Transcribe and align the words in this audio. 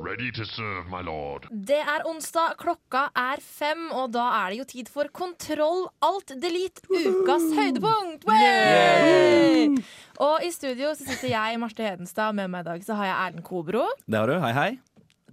Ready 0.00 0.30
to 0.32 0.44
serve, 0.46 0.86
my 0.88 1.02
lord. 1.04 1.44
Det 1.50 1.76
er 1.76 2.04
onsdag, 2.08 2.54
klokka 2.60 3.08
er 3.18 3.40
fem, 3.44 3.88
og 3.92 4.12
da 4.14 4.22
er 4.38 4.54
det 4.54 4.60
jo 4.62 4.66
tid 4.70 4.88
for 4.88 5.10
Kontroll 5.12 5.82
alt 6.06 6.32
delete, 6.40 6.86
ukas 6.88 7.44
høydepunkt! 7.56 8.24
Yeah! 8.32 9.76
Og 10.24 10.46
i 10.46 10.52
studio 10.54 10.94
så 10.96 11.04
sitter 11.04 11.34
jeg, 11.34 11.58
Marte 11.60 11.84
Hedenstad, 11.84 12.30
og 12.32 12.38
med 12.38 12.48
meg 12.54 12.64
i 12.64 12.70
dag 12.70 12.86
så 12.86 12.96
har 12.96 13.10
jeg 13.10 13.18
Erlend 13.26 13.44
Kobro 13.46 13.84
Det 14.06 14.22
har 14.22 14.30
du. 14.32 14.38
Hei, 14.40 14.54
hei. 14.56 14.70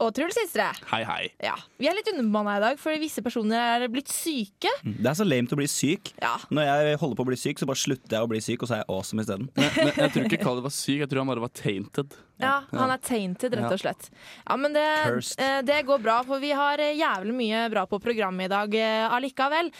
og 0.03 0.11
Truls 0.17 0.35
Sistre. 0.37 0.67
Hei, 0.91 1.01
hei. 1.07 1.23
Ja. 1.47 1.55
Vi 1.79 1.87
er 1.89 1.95
litt 1.97 2.11
underbemanna 2.11 2.57
i 2.59 2.65
dag, 2.67 2.81
fordi 2.81 2.99
visse 3.07 3.23
personer 3.25 3.79
er 3.85 3.87
blitt 3.93 4.11
syke. 4.13 4.73
Det 4.83 5.07
er 5.07 5.15
så 5.17 5.25
lame 5.25 5.47
å 5.47 5.57
bli 5.63 5.69
syk. 5.71 6.11
Ja. 6.21 6.35
Når 6.51 6.67
jeg 6.73 6.99
holder 7.05 7.21
på 7.21 7.25
å 7.29 7.31
bli 7.31 7.39
syk, 7.39 7.61
så 7.63 7.69
bare 7.69 7.85
slutter 7.87 8.19
jeg 8.19 8.27
å 8.27 8.29
bli 8.35 8.43
syk, 8.43 8.61
og 8.61 8.69
så 8.69 8.77
er 8.81 8.83
jeg 8.83 8.91
awesome 8.93 9.23
isteden. 9.23 9.47
Men, 9.55 9.71
men 9.79 9.93
jeg 9.95 10.13
tror 10.17 10.27
ikke 10.27 10.43
Kalle 10.43 10.65
var 10.67 10.75
syk, 10.75 11.05
jeg 11.05 11.09
tror 11.13 11.23
han 11.23 11.31
bare 11.31 11.47
var 11.47 11.55
tainted. 11.55 12.19
Ja, 12.39 12.61
han 12.71 12.91
er 12.93 12.97
tainted, 13.01 13.53
rett 13.57 13.71
og 13.73 13.79
slett. 13.81 14.09
Ja, 14.47 14.55
Men 14.57 14.73
det, 14.73 14.83
eh, 15.41 15.61
det 15.65 15.85
går 15.87 16.01
bra, 16.03 16.19
for 16.23 16.39
vi 16.39 16.51
har 16.53 16.77
eh, 16.79 16.93
jævlig 16.93 17.33
mye 17.33 17.69
bra 17.73 17.85
på 17.89 17.97
programmet 17.99 18.45
i 18.45 18.51
dag 18.53 18.75
eh, 18.75 19.07
allikevel. 19.15 19.71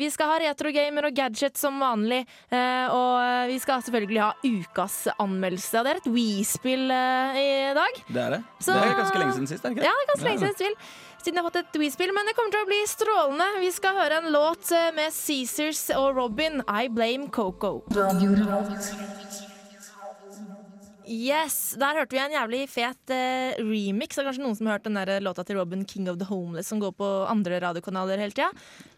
Vi 0.00 0.08
skal 0.10 0.26
ha 0.32 0.38
retrogamer 0.42 1.06
og 1.06 1.14
gadget 1.14 1.56
som 1.56 1.78
vanlig, 1.80 2.24
og 2.50 3.46
vi 3.48 3.58
skal 3.62 3.82
selvfølgelig 3.82 4.20
ha 4.20 4.32
ukas 4.42 4.96
anmeldelse. 5.18 5.82
Det 5.84 5.92
er 5.92 6.00
et 6.02 6.08
We-spill 6.10 6.90
i 6.90 7.74
dag. 7.78 8.02
Det 8.08 8.22
er 8.24 8.30
det. 8.36 8.42
Så- 8.58 8.74
Det 8.74 8.82
er 8.90 8.98
ganske 8.98 9.18
lenge 9.22 9.32
siden 9.38 9.46
sist, 9.48 9.64
er 9.64 9.68
det 9.70 9.76
ikke 9.78 9.84
Ja, 9.86 9.92
det 9.94 10.02
er 10.02 10.12
ganske 10.14 10.28
lenge 10.28 10.40
siden 10.40 10.54
spill. 10.58 10.76
Siden 11.20 11.34
jeg 11.34 11.42
har 11.44 11.50
fått 11.50 11.60
et 11.60 11.78
We-spill, 11.80 12.12
men 12.14 12.26
det 12.26 12.34
kommer 12.34 12.50
til 12.50 12.64
å 12.64 12.66
bli 12.66 12.82
strålende. 12.86 13.60
Vi 13.60 13.70
skal 13.70 13.94
høre 13.94 14.18
en 14.24 14.32
låt 14.32 14.70
med 14.94 15.12
Caesars 15.12 15.90
og 15.96 16.16
Robin, 16.16 16.62
I 16.66 16.88
Blame 16.88 17.30
Coco. 17.30 17.82
Yes, 21.10 21.74
Der 21.74 21.96
hørte 21.98 22.14
vi 22.14 22.20
en 22.22 22.30
jævlig 22.36 22.60
fet 22.70 23.10
eh, 23.10 23.56
remix. 23.58 24.14
Det 24.14 24.22
er 24.22 24.28
kanskje 24.28 24.44
noen 24.44 24.54
som 24.54 24.68
har 24.68 24.76
hørt 24.78 24.84
den 24.86 24.94
der 24.94 25.18
låta 25.24 25.42
til 25.42 25.58
Robin, 25.58 25.82
'King 25.84 26.06
of 26.06 26.20
the 26.20 26.28
Homeless', 26.28 26.70
som 26.70 26.78
går 26.78 26.92
på 26.94 27.08
andre 27.26 27.58
radiokanaler 27.58 28.20
hele 28.22 28.30
tida. 28.30 28.46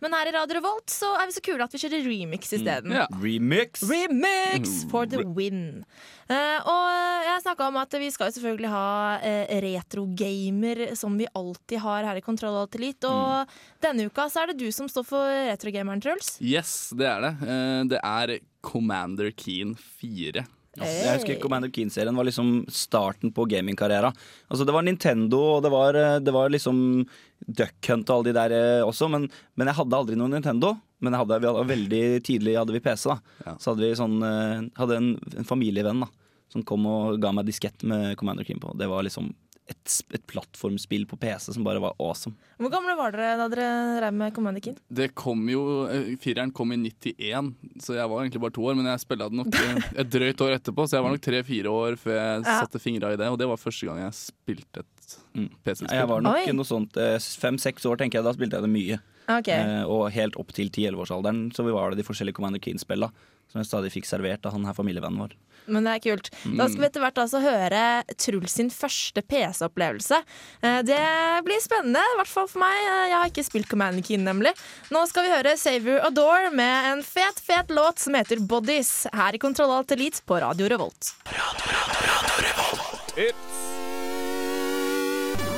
Men 0.04 0.12
her 0.12 0.28
i 0.28 0.34
Radio 0.36 0.58
Revolt 0.58 0.92
så 0.92 1.08
er 1.16 1.30
vi 1.30 1.32
så 1.32 1.40
kule 1.46 1.64
at 1.64 1.72
vi 1.72 1.80
kjører 1.80 2.04
remix 2.04 2.52
isteden. 2.52 2.92
Ja. 2.92 3.06
Remix. 3.16 3.80
Remix 3.88 4.84
for 4.92 5.08
the 5.08 5.24
win. 5.24 5.86
Eh, 6.28 6.60
og 6.68 7.24
jeg 7.30 7.42
snakka 7.46 7.72
om 7.72 7.80
at 7.80 7.96
vi 7.96 8.10
skal 8.12 8.28
jo 8.28 8.36
selvfølgelig 8.36 8.68
ha 8.68 8.86
uh, 9.16 9.56
retrogamer, 9.64 10.84
som 10.96 11.16
vi 11.16 11.26
alltid 11.32 11.80
har 11.80 12.04
her 12.04 12.20
i 12.20 12.24
Kontroll 12.24 12.60
og 12.60 12.70
Tillit. 12.72 13.04
Og 13.08 13.48
denne 13.80 14.06
uka 14.12 14.28
så 14.28 14.44
er 14.44 14.52
det 14.52 14.60
du 14.60 14.68
som 14.72 14.88
står 14.88 15.08
for 15.08 15.36
retrogameren, 15.48 16.02
Truls. 16.04 16.36
Yes, 16.44 16.92
det 16.92 17.08
er 17.08 17.24
det. 17.24 17.36
Eh, 17.40 17.84
Det 17.92 18.00
er 18.04 18.38
Commander 18.60 19.32
Keen 19.32 19.74
4. 19.74 20.44
Jeg 20.80 21.18
husker 21.18 21.40
Commander 21.42 21.68
Keen-serien 21.68 22.16
var 22.16 22.24
liksom 22.24 22.62
starten 22.72 23.32
på 23.36 23.44
gamingkarriera. 23.50 24.08
Altså, 24.48 24.64
det 24.64 24.72
var 24.72 24.86
Nintendo, 24.86 25.40
og 25.58 25.66
det 25.66 25.72
var, 25.74 25.98
eh, 25.98 26.20
det 26.24 26.32
var 26.32 26.48
liksom 26.48 27.04
Duck 27.44 27.90
Hunt 27.90 28.08
og 28.08 28.14
alle 28.16 28.30
de 28.30 28.36
der 28.38 28.54
eh, 28.56 28.86
også, 28.86 29.10
men, 29.12 29.28
men 29.54 29.68
jeg 29.68 29.76
hadde 29.82 29.98
aldri 29.98 30.16
noen 30.16 30.32
Nintendo. 30.38 30.72
Men 31.02 31.12
jeg 31.12 31.24
hadde, 31.24 31.40
vi 31.42 31.50
hadde, 31.50 31.68
veldig 31.68 32.02
tidlig 32.24 32.56
hadde 32.56 32.74
vi 32.76 32.80
PC. 32.80 33.10
da 33.10 33.18
Ja. 33.44 33.56
Så 33.58 33.72
hadde 33.72 33.84
vi 33.84 33.98
sånn 33.98 34.20
eh, 34.22 34.68
Hadde 34.78 34.98
en, 35.00 35.08
en 35.36 35.48
familievenn 35.48 36.04
da 36.06 36.08
som 36.52 36.64
kom 36.68 36.84
og 36.86 37.16
ga 37.20 37.30
meg 37.32 37.48
diskett 37.48 37.80
med 37.88 38.12
Commander 38.20 38.44
Keen 38.44 38.60
på. 38.60 38.74
Det 38.76 38.88
var 38.90 39.04
liksom 39.06 39.30
et, 39.70 39.92
et 40.12 40.24
plattformspill 40.26 41.04
på 41.06 41.16
PC 41.22 41.52
som 41.54 41.64
bare 41.64 41.80
var 41.80 41.94
awesome. 42.02 42.34
Hvor 42.58 42.70
gamle 42.72 42.96
var 42.98 43.12
dere 43.14 43.36
da 43.38 43.46
dere 43.52 43.66
drev 44.00 44.16
med 44.18 44.34
Commander 44.34 44.60
Keen? 44.64 44.76
Det 44.92 45.10
kom 45.14 45.44
jo, 45.48 45.62
eh, 45.86 46.16
Fireren 46.20 46.50
kom 46.52 46.72
i 46.74 46.76
91, 46.82 47.52
så 47.80 47.94
jeg 47.96 48.08
var 48.10 48.24
egentlig 48.24 48.42
bare 48.42 48.56
to 48.58 48.66
år. 48.68 48.76
Men 48.76 48.90
jeg 48.90 49.04
spilte 49.04 49.28
den 49.30 49.40
nok 49.42 49.54
eh, 49.54 49.86
et 50.02 50.10
drøyt 50.12 50.42
år 50.44 50.56
etterpå, 50.58 50.86
så 50.90 50.98
jeg 50.98 51.06
var 51.06 51.14
nok 51.14 51.24
tre-fire 51.28 51.70
år 51.72 51.96
før 52.00 52.18
jeg 52.18 52.42
Ja. 52.44 52.58
satte 52.64 52.82
fingra 52.82 53.12
i 53.14 53.16
det. 53.22 53.30
Og 53.32 53.38
det 53.38 53.48
var 53.48 53.56
første 53.62 53.86
gang 53.86 54.02
jeg 54.04 54.12
spilte 54.18 54.80
et 54.84 54.88
Mm. 55.36 55.48
PC-spill. 55.64 55.92
Jeg 55.92 56.08
var 56.08 56.20
nok 56.24 56.36
Oi. 56.46 56.52
noe 56.52 56.64
sånt 56.64 56.96
eh, 57.00 57.16
fem-seks 57.18 57.84
år, 57.88 57.96
tenker 58.00 58.18
jeg. 58.20 58.24
Da 58.24 58.32
spilte 58.32 58.56
jeg 58.58 58.64
det 58.64 58.70
mye. 58.72 58.98
Okay. 59.28 59.54
Eh, 59.60 59.84
og 59.88 60.10
helt 60.12 60.36
opp 60.40 60.52
til 60.52 60.68
10-11-årsalderen 60.72 61.52
så 61.54 61.64
var 61.70 61.90
det 61.92 61.98
de 62.00 62.06
forskjellige 62.06 62.34
Commander 62.36 62.60
Keen-spilla 62.60 63.08
som 63.52 63.60
jeg 63.60 63.68
stadig 63.68 63.92
fikk 63.94 64.08
servert 64.08 64.46
av 64.48 64.56
han 64.56 64.64
her 64.66 64.74
familievennen 64.76 65.20
vår. 65.20 65.34
Men 65.70 65.84
det 65.86 65.92
er 65.94 66.00
kult. 66.02 66.28
Da 66.58 66.64
skal 66.66 66.80
vi 66.82 66.86
etter 66.88 67.02
hvert 67.04 67.18
altså 67.22 67.38
høre 67.44 67.82
Truls 68.18 68.56
sin 68.58 68.70
første 68.74 69.22
PC-opplevelse. 69.22 70.18
Eh, 70.64 70.80
Det 70.88 70.98
blir 71.46 71.60
spennende, 71.62 72.02
i 72.02 72.16
hvert 72.18 72.32
fall 72.32 72.48
for 72.50 72.58
meg. 72.64 72.74
Eh, 72.82 73.04
Jeg 73.12 73.18
har 73.20 73.30
ikke 73.30 73.44
spilt 73.46 73.68
Command 73.70 74.02
Keen, 74.08 74.24
nemlig. 74.26 74.50
Nå 74.90 75.04
skal 75.06 75.28
vi 75.28 75.34
høre 75.36 75.54
Savior 75.60 76.02
Adore 76.08 76.50
med 76.50 76.90
en 76.96 77.02
fet, 77.06 77.38
fet 77.38 77.70
låt 77.70 78.02
som 78.02 78.14
heter 78.18 78.40
Bodies, 78.42 79.06
her 79.14 79.38
i 79.38 79.38
Kontroll 79.38 79.70
Alt 79.76 79.92
Elite 79.94 80.24
på 80.26 80.40
Radio 80.42 80.66
Revolt. 80.72 81.12
Radio 81.30 82.42
Revolt. 82.48 83.14
It's... 83.20 83.60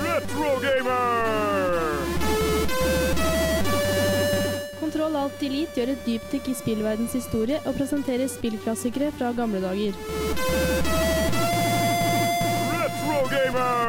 Retro 0.05 0.59
Gamer! 0.61 1.84
Kontroll 5.05 5.21
Alt 5.21 5.43
Elite 5.45 5.77
gjør 5.77 5.91
et 5.93 6.07
dypdykk 6.07 6.47
i 6.49 6.53
spillverdens 6.57 7.13
historie 7.13 7.59
og 7.69 7.75
presenterer 7.77 8.25
spillklassikere 8.33 9.11
fra 9.13 9.35
gamle 9.37 9.61
dager. 9.61 9.93
Retro 12.73 13.19
Gamer! 13.29 13.85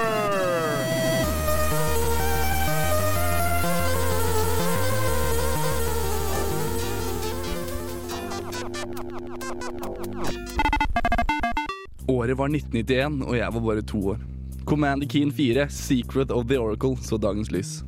Året 12.11 12.37
var 12.37 12.51
1991, 12.51 13.23
og 13.23 13.37
jeg 13.37 13.53
var 13.53 13.67
bare 13.71 13.81
to 13.81 14.07
år. 14.17 14.19
Commander 14.65 15.07
Keen 15.07 15.31
4, 15.31 15.69
Secret 15.69 16.31
of 16.31 16.51
the 16.51 16.59
Oracle, 16.59 16.97
så 17.01 17.17
dagens 17.17 17.55
lys. 17.55 17.85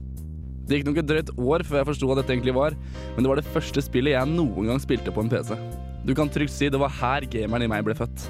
Det 0.67 0.79
gikk 0.79 0.89
nok 0.89 0.97
et 0.99 1.07
drøyt 1.07 1.29
år 1.39 1.63
før 1.63 1.79
jeg 1.79 1.87
forsto 1.93 2.09
hva 2.09 2.17
dette 2.19 2.33
egentlig 2.33 2.55
var, 2.57 2.75
men 3.15 3.23
det 3.23 3.31
var 3.31 3.39
det 3.39 3.51
første 3.53 3.83
spillet 3.85 4.17
jeg 4.17 4.33
noen 4.33 4.67
gang 4.67 4.81
spilte 4.83 5.13
på 5.15 5.23
en 5.23 5.31
PC. 5.31 5.55
Du 6.03 6.11
kan 6.15 6.31
trygt 6.31 6.51
si 6.51 6.67
det 6.71 6.81
var 6.81 6.91
her 6.99 7.27
gameren 7.31 7.65
i 7.65 7.71
meg 7.71 7.87
ble 7.87 7.95
født. 7.95 8.27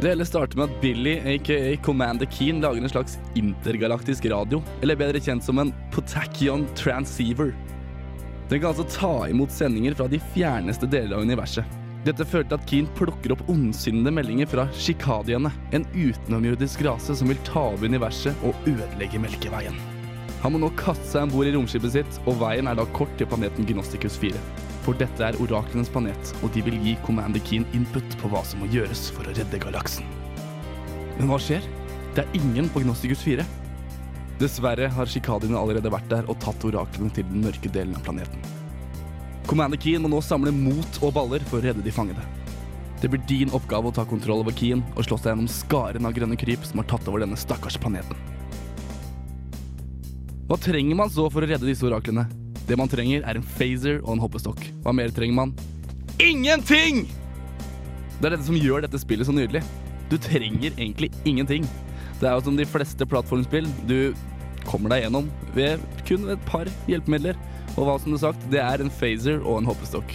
Det 0.00 0.10
hele 0.10 0.26
starter 0.26 0.58
med 0.58 0.72
at 0.72 0.80
Billy, 0.82 1.14
aka 1.36 1.76
Commander 1.84 2.26
Keen, 2.26 2.58
lager 2.64 2.82
en 2.82 2.90
slags 2.90 3.18
intergalaktisk 3.38 4.26
radio, 4.32 4.58
eller 4.82 4.98
bedre 4.98 5.22
kjent 5.22 5.44
som 5.46 5.60
en 5.62 5.72
Potachion 5.94 6.66
transceiver. 6.76 7.54
Den 8.50 8.60
kan 8.60 8.72
altså 8.72 8.88
ta 8.90 9.14
imot 9.30 9.54
sendinger 9.54 9.96
fra 9.96 10.08
de 10.10 10.20
fjerneste 10.34 10.88
deler 10.90 11.16
av 11.16 11.24
universet. 11.24 11.80
Dette 12.04 12.26
førte 12.28 12.50
til 12.50 12.58
at 12.58 12.68
Keen 12.68 12.90
plukker 12.98 13.32
opp 13.32 13.46
ondsinnede 13.48 14.12
meldinger 14.12 14.50
fra 14.50 14.66
Shikadiene, 14.76 15.52
en 15.72 15.88
utenomjordisk 15.94 16.84
rase 16.84 17.16
som 17.16 17.32
vil 17.32 17.40
ta 17.48 17.70
over 17.70 17.88
universet 17.88 18.44
og 18.44 18.68
ødelegge 18.68 19.22
Melkeveien. 19.22 19.93
Han 20.44 20.52
må 20.52 20.58
nå 20.60 20.68
kaste 20.76 21.06
seg 21.08 21.24
om 21.24 21.30
bord 21.32 21.48
i 21.48 21.52
romskipet 21.54 21.94
sitt, 21.94 22.16
og 22.28 22.36
veien 22.42 22.68
er 22.68 22.76
da 22.76 22.84
kort 22.92 23.12
til 23.16 23.28
planeten 23.30 23.64
Gnosticus 23.64 24.18
4. 24.20 24.36
For 24.84 24.92
dette 25.00 25.24
er 25.24 25.38
oraklenes 25.40 25.88
planet, 25.88 26.32
og 26.44 26.52
de 26.52 26.60
vil 26.66 26.76
gi 26.84 26.92
Commander 27.06 27.40
Keen 27.48 27.64
input 27.72 28.16
på 28.20 28.28
hva 28.28 28.42
som 28.44 28.60
må 28.60 28.68
gjøres 28.68 29.06
for 29.16 29.24
å 29.24 29.32
redde 29.32 29.60
galaksen. 29.62 30.04
Men 31.16 31.30
hva 31.32 31.38
skjer? 31.40 31.64
Det 32.12 32.26
er 32.26 32.36
ingen 32.36 32.68
på 32.68 32.82
Gnosticus 32.84 33.24
4. 33.24 33.46
Dessverre 34.42 34.90
har 34.92 35.08
sjikadiene 35.08 35.56
allerede 35.56 35.94
vært 35.94 36.12
der 36.12 36.28
og 36.28 36.36
tatt 36.44 36.68
oraklene 36.68 37.08
til 37.16 37.24
den 37.30 37.40
mørke 37.46 37.72
delen 37.72 37.96
av 37.96 38.04
planeten. 38.04 38.44
Commander 39.48 39.80
Keen 39.80 40.04
må 40.04 40.12
nå 40.12 40.20
samle 40.28 40.52
mot 40.52 41.00
og 41.00 41.16
baller 41.16 41.48
for 41.48 41.62
å 41.62 41.64
redde 41.64 41.86
de 41.88 41.96
fangede. 42.02 42.28
Det 43.00 43.08
blir 43.08 43.24
din 43.32 43.56
oppgave 43.56 43.88
å 43.88 43.96
ta 43.96 44.04
kontroll 44.12 44.44
over 44.44 44.52
Keen 44.60 44.84
og 44.92 45.08
slå 45.08 45.16
seg 45.16 45.32
gjennom 45.32 45.48
skaren 45.48 46.04
av 46.04 46.12
grønne 46.20 46.36
kryp 46.36 46.68
som 46.68 46.84
har 46.84 46.92
tatt 46.92 47.08
over 47.08 47.24
denne 47.24 47.40
stakkars 47.40 47.80
planeten. 47.80 48.33
Hva 50.54 50.60
trenger 50.62 50.94
man 50.94 51.10
så 51.10 51.24
for 51.34 51.42
å 51.42 51.46
redde 51.50 51.66
disse 51.66 51.82
oraklene? 51.82 52.28
Det 52.68 52.76
man 52.78 52.86
trenger, 52.86 53.24
er 53.26 53.40
en 53.40 53.46
phaser 53.56 53.96
og 54.04 54.12
en 54.12 54.20
hoppestokk. 54.22 54.60
Hva 54.84 54.92
mer 54.94 55.10
trenger 55.10 55.34
man? 55.34 55.52
Ingenting! 56.22 57.08
Det 58.20 58.28
er 58.28 58.36
dette 58.36 58.46
som 58.46 58.54
gjør 58.54 58.84
dette 58.84 59.00
spillet 59.02 59.26
så 59.26 59.32
nydelig. 59.34 59.64
Du 60.12 60.14
trenger 60.14 60.70
egentlig 60.76 61.08
ingenting. 61.26 61.66
Det 62.20 62.28
er 62.30 62.36
jo 62.36 62.44
som 62.46 62.54
de 62.54 62.68
fleste 62.70 63.02
plattformspill. 63.02 63.66
Du 63.90 64.14
kommer 64.68 64.94
deg 64.94 65.02
gjennom 65.02 65.26
ved 65.56 65.82
kun 66.06 66.30
et 66.30 66.46
par 66.46 66.70
hjelpemidler. 66.86 67.34
Og 67.74 67.88
hva 67.88 67.96
som 67.98 68.14
du 68.14 68.20
sagt, 68.22 68.46
det 68.54 68.62
er 68.62 68.84
en 68.84 68.94
phaser 68.94 69.42
og 69.42 69.58
en 69.58 69.72
hoppestokk. 69.72 70.14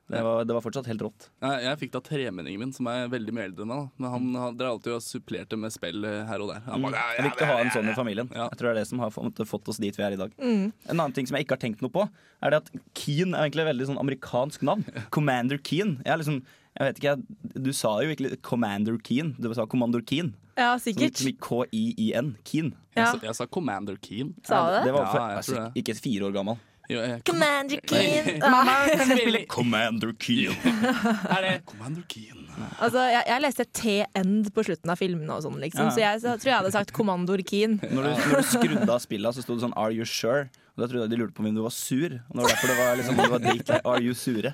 det, 0.08 0.20
var, 0.23 0.44
det 0.47 0.55
var 0.55 0.62
fortsatt 0.62 0.87
helt 0.87 1.03
rått. 1.03 1.25
jeg, 1.43 1.62
jeg 1.64 1.79
fikk 1.81 1.93
da 1.97 2.00
tremenningen 2.06 2.61
min, 2.62 2.73
som 2.73 2.87
er 2.93 3.08
veldig 3.11 3.32
mye 3.35 3.47
eldre 3.49 3.64
enn 3.67 3.73
meg. 3.73 3.88
Men 3.99 4.11
han 4.12 4.29
han 4.43 4.56
dere 4.61 4.70
alltid 4.76 4.93
og 4.94 5.03
supplerte 5.03 5.58
med 5.58 5.75
spill 5.75 6.05
eh, 6.06 6.20
her 6.29 6.44
og 6.44 6.53
der. 6.53 6.61
Han 6.69 6.85
bare, 6.87 6.94
ja, 7.00 7.08
Det 7.17 7.25
er 7.25 7.29
viktig 7.31 7.47
å 7.47 7.50
ha 7.50 7.56
en 7.64 7.73
sånn 7.75 7.91
i 7.91 7.97
familien. 7.99 8.31
Ja. 8.31 8.47
Jeg 8.53 8.61
tror 8.61 8.69
det 8.70 8.75
er 8.76 8.81
det 8.85 8.87
som 8.93 9.03
har 9.03 9.11
fått, 9.17 9.69
oss 9.73 9.81
dit 9.82 9.97
vi 9.99 10.05
er 10.06 10.14
i 10.14 10.20
dag. 10.20 10.31
Mm. 10.38 10.70
En 10.73 10.94
annen 11.00 11.17
ting 11.17 11.26
som 11.26 11.35
jeg 11.38 11.47
ikke 11.49 11.56
har 11.58 11.64
tenkt 11.67 11.82
noe 11.82 11.91
på, 11.91 12.06
er 12.43 12.55
det 12.55 12.62
at 12.62 12.70
Keen 12.94 13.35
er 13.35 13.49
egentlig 13.49 13.64
et 13.67 13.70
veldig 13.73 13.88
sånn 13.91 13.99
amerikansk 14.05 14.62
navn. 14.69 14.87
Commander 15.17 15.58
Keen. 15.58 15.97
Jeg, 16.05 16.12
er 16.14 16.23
liksom, 16.23 16.38
jeg 16.79 16.91
vet 16.93 17.02
ikke, 17.02 17.17
jeg- 17.17 17.62
Du 17.67 17.73
sa 17.75 17.97
jo 18.05 18.14
ikke 18.14 18.37
Commander 18.47 18.99
Keen, 19.02 19.35
du 19.43 19.50
sa 19.59 19.67
Commander 19.67 20.00
Keen. 20.06 20.35
Ja, 20.56 20.70
sikkert. 20.81 21.19
som 21.20 21.35
K-I-I-N. 21.43 22.31
Keen. 22.49 22.70
Jeg, 22.97 23.05
sa, 23.11 23.19
jeg 23.26 23.35
sa 23.37 23.44
Commander 23.52 23.99
Keen. 24.00 24.31
Sa 24.47 24.62
du 24.70 24.73
det? 24.79 24.85
Det 24.87 24.94
var 24.94 25.02
Ja, 25.05 25.11
for, 25.12 25.19
jeg 25.20 25.37
altså, 25.43 25.52
tror 25.52 25.64
det. 25.75 25.82
ikke 25.82 25.94
fire 26.00 26.31
år 26.31 26.32
gammel. 26.38 26.56
Jo, 26.93 27.00
jeg, 27.03 27.23
Commander 27.29 27.81
Keen. 27.91 28.38
Mamma, 28.43 28.75
kan 28.93 29.11
spille 29.11 29.44
Commander 29.50 30.12
Keen? 30.23 30.55
er 30.65 31.41
det 31.47 31.55
Commander 31.67 32.05
Keen? 32.11 32.43
Altså, 32.81 33.03
jeg, 33.12 33.23
jeg 33.29 33.43
leste 33.44 33.67
T-end 33.77 34.50
på 34.56 34.65
slutten 34.65 34.93
av 34.93 35.00
filmene 35.00 35.35
og 35.35 35.43
sånn, 35.44 35.59
liksom. 35.61 35.91
Ja. 35.91 35.93
Så 35.93 36.00
jeg 36.03 36.23
så 36.23 36.37
tror 36.41 36.53
jeg 36.53 36.61
hadde 36.62 36.75
sagt 36.77 36.94
Kommandor 36.97 37.43
Keen. 37.47 37.77
Når 37.94 38.06
du, 38.09 38.12
når 38.31 38.41
du 38.41 38.49
skrudde 38.53 38.88
av 38.88 39.03
spillet, 39.05 39.37
så 39.37 39.44
sto 39.44 39.56
det 39.59 39.67
sånn 39.67 39.77
Are 39.77 39.93
you 39.93 40.06
sure? 40.09 40.47
Og 40.77 40.85
Da 40.85 40.88
trodde 40.91 41.06
jeg 41.06 41.12
de 41.15 41.19
lurte 41.23 41.37
på 41.37 41.44
om 41.44 41.53
du 41.56 41.62
var 41.65 41.75
sur. 41.75 42.17
Og 42.17 42.33
det 42.37 42.43
var 42.44 42.50
derfor 42.53 42.73
det 42.73 42.79
var, 42.81 42.97
liksom, 43.00 43.21
det 43.21 43.77
var 43.77 43.93
Are 43.93 44.03
you 44.05 44.17
sure? 44.17 44.53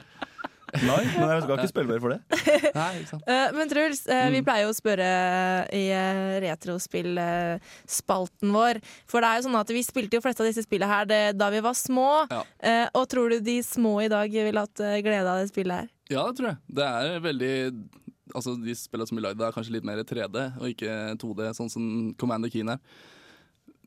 Nei, 0.73 1.03
men 1.19 1.29
jeg 1.35 1.43
skal 1.45 1.59
ikke 1.59 1.69
spille 1.69 1.91
mer 1.91 2.01
for 2.01 2.09
det. 2.15 2.21
Nei, 2.79 3.03
ikke 3.03 3.11
sant. 3.11 3.27
Eh, 3.29 3.49
men 3.53 3.69
Truls, 3.69 4.09
eh, 4.09 4.33
vi 4.33 4.41
pleier 4.47 4.65
jo 4.65 4.71
å 4.73 4.77
spørre 4.77 5.09
i 5.77 5.93
uh, 5.93 6.41
retrospillspalten 6.47 8.49
vår. 8.57 8.81
For 9.11 9.19
det 9.21 9.29
er 9.29 9.37
jo 9.39 9.45
sånn 9.49 9.61
at 9.61 9.73
vi 9.77 9.83
spilte 9.85 10.17
jo 10.17 10.25
fleste 10.25 10.43
av 10.45 10.49
disse 10.49 10.65
spillene 10.65 10.89
her 10.89 11.05
det, 11.11 11.37
da 11.37 11.47
vi 11.53 11.61
var 11.65 11.77
små. 11.77 12.11
Ja. 12.33 12.43
Eh, 12.65 12.87
og 12.97 13.05
tror 13.13 13.27
du 13.33 13.37
de 13.45 13.63
små 13.67 14.01
i 14.05 14.13
dag 14.13 14.29
ville 14.33 14.65
hatt 14.65 14.79
eh, 14.81 15.03
glede 15.05 15.29
av 15.29 15.39
det 15.43 15.49
spillet 15.53 15.77
her? 15.83 15.89
Ja, 16.13 16.23
det 16.29 16.37
tror 16.41 16.49
jeg. 16.53 16.59
Det 16.81 16.87
er 16.89 17.25
veldig 17.25 17.55
Altså, 18.33 18.51
De 18.57 18.73
spillene 18.79 19.09
som 19.11 19.19
vi 19.19 19.27
lagde, 19.27 19.45
er 19.45 19.53
kanskje 19.53 19.75
litt 19.75 19.85
mer 19.85 19.99
3D 20.09 20.37
og 20.57 20.67
ikke 20.71 20.93
2D, 21.21 21.53
sånn 21.59 21.69
som 21.69 21.85
Commander 22.17 22.49
Keen 22.53 22.71
er. 22.73 22.81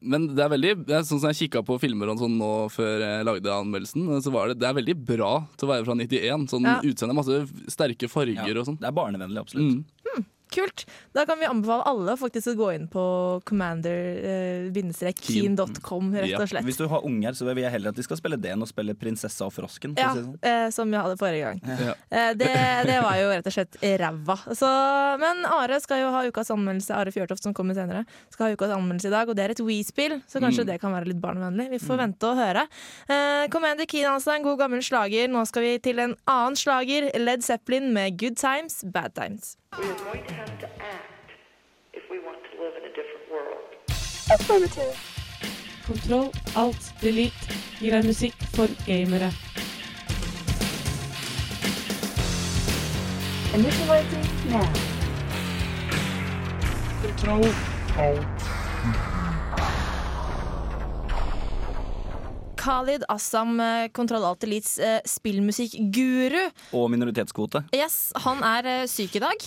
Men 0.05 0.27
det 0.37 0.43
er 0.45 0.51
veldig 0.53 0.71
Sånn 1.07 1.19
som 1.19 1.29
jeg 1.31 1.49
kikka 1.49 1.63
på 1.65 1.79
filmer 1.81 2.11
og 2.13 2.19
sånn 2.21 2.37
nå 2.37 2.51
før 2.73 3.01
jeg 3.01 3.25
lagde 3.27 3.51
anmeldelsen, 3.55 4.05
så 4.21 4.31
var 4.33 4.51
det, 4.51 4.59
det 4.61 4.67
er 4.69 4.77
veldig 4.77 4.95
bra 5.07 5.33
til 5.57 5.67
å 5.67 5.71
være 5.73 5.85
fra 5.87 5.95
91. 5.97 6.47
Sånn 6.51 6.67
Ja. 6.69 6.77
utseende, 6.85 7.17
masse 7.17 7.41
sterke 7.73 8.09
farger 8.11 8.59
og 8.61 8.65
sånn. 8.69 8.79
Det 8.79 8.87
er 8.89 8.95
barnevennlig, 8.95 9.41
absolutt. 9.41 9.73
Mm. 9.73 9.83
Kult! 10.55 10.85
Da 11.15 11.25
kan 11.27 11.39
vi 11.41 11.47
anbefale 11.49 11.83
alle 11.89 12.13
faktisk 12.19 12.47
å 12.53 12.57
gå 12.59 12.69
inn 12.77 12.87
på 12.91 13.03
commander-keen.com, 13.49 16.13
rett 16.15 16.29
Ja. 16.29 16.37
og 16.41 16.47
slett. 16.49 16.63
Hvis 16.65 16.77
du 16.77 16.87
har 16.87 17.01
unger, 17.05 17.31
så 17.33 17.45
vil 17.53 17.63
jeg 17.63 17.71
heller 17.71 17.89
at 17.89 17.95
de 17.95 18.03
skal 18.03 18.17
spille 18.17 18.37
det 18.39 18.51
enn 18.53 18.61
å 18.63 18.67
spille 18.67 18.93
Prinsessa 18.95 19.45
og 19.45 19.51
frosken. 19.53 19.93
Ja, 19.97 20.13
si 20.13 20.19
sånn. 20.21 20.37
eh, 20.41 20.69
som 20.71 20.89
vi 20.91 20.97
hadde 20.97 21.17
forrige 21.19 21.43
gang. 21.51 21.61
Ja. 21.65 21.93
Eh, 22.15 22.31
det, 22.37 22.47
det 22.87 22.99
var 23.03 23.15
jo 23.19 23.27
rett 23.33 23.47
og 23.49 23.51
slett 23.51 23.75
ræva. 23.99 24.35
Så, 24.55 24.67
men 25.19 25.41
Are 25.51 25.79
skal 25.83 25.99
jo 25.99 26.11
ha 26.13 26.21
ukas 26.29 26.47
anmeldelse, 26.53 26.93
Are 26.95 27.11
Fjørtoft 27.11 27.43
som 27.43 27.53
kommer 27.53 27.73
senere, 27.75 28.05
skal 28.31 28.45
ha 28.47 28.53
ukas 28.55 28.71
anmeldelse 28.71 29.07
i 29.09 29.11
dag, 29.11 29.27
og 29.27 29.35
det 29.35 29.43
er 29.43 29.49
et 29.55 29.59
We-spill, 29.65 30.21
så 30.29 30.39
kanskje 30.39 30.63
Mm. 30.63 30.67
det 30.69 30.79
kan 30.81 30.93
være 30.93 31.05
litt 31.09 31.19
barnevennlig. 31.21 31.69
Vi 31.71 31.79
får 31.83 31.97
vente 31.99 32.23
og 32.29 32.37
høre. 32.39 32.63
Eh, 33.09 33.47
Commander 33.51 33.85
Keen, 33.85 34.05
altså, 34.07 34.31
en 34.35 34.43
god 34.43 34.57
gammel 34.59 34.79
slager. 34.85 35.27
Nå 35.27 35.43
skal 35.47 35.61
vi 35.65 35.77
til 35.79 35.99
en 35.99 36.15
annen 36.27 36.55
slager, 36.55 37.11
Led 37.19 37.41
Zeppelin 37.43 37.91
med 37.93 38.17
Good 38.17 38.37
Times, 38.37 38.83
Bad 38.85 39.13
Times. 39.15 39.57
We 39.77 39.89
are 39.89 39.95
going 40.05 40.23
to 40.25 40.33
have 40.33 40.57
to 40.59 40.67
act 40.81 41.31
if 41.91 42.03
we 42.09 42.19
want 42.19 42.37
to 42.49 42.61
live 42.63 42.75
in 42.77 42.83
a 42.89 42.93
different 42.95 43.29
world. 43.29 43.59
Affirmative. 44.31 44.95
Kontroll, 45.85 46.31
alt, 46.55 46.93
delete 47.01 47.33
gir 47.81 47.91
deg 47.91 48.05
musikk 48.07 48.35
for 48.55 48.67
gamere. 48.85 49.31
Initializing 53.51 54.25
now. 54.47 54.63
Kontroll, 57.03 57.51
Khalid 62.65 63.03
Assam, 63.13 63.59
eh, 63.61 63.87
Kontroll 63.93 64.25
Alt 64.25 64.43
Elites 64.47 64.79
eh, 64.81 64.97
spillmusikkguru. 65.05 66.47
Og 66.73 66.87
minoritetskvote. 66.93 67.61
Yes, 67.75 68.09
han 68.25 68.41
er 68.47 68.69
eh, 68.71 68.85
syk 68.89 69.19
i 69.19 69.21
dag, 69.21 69.45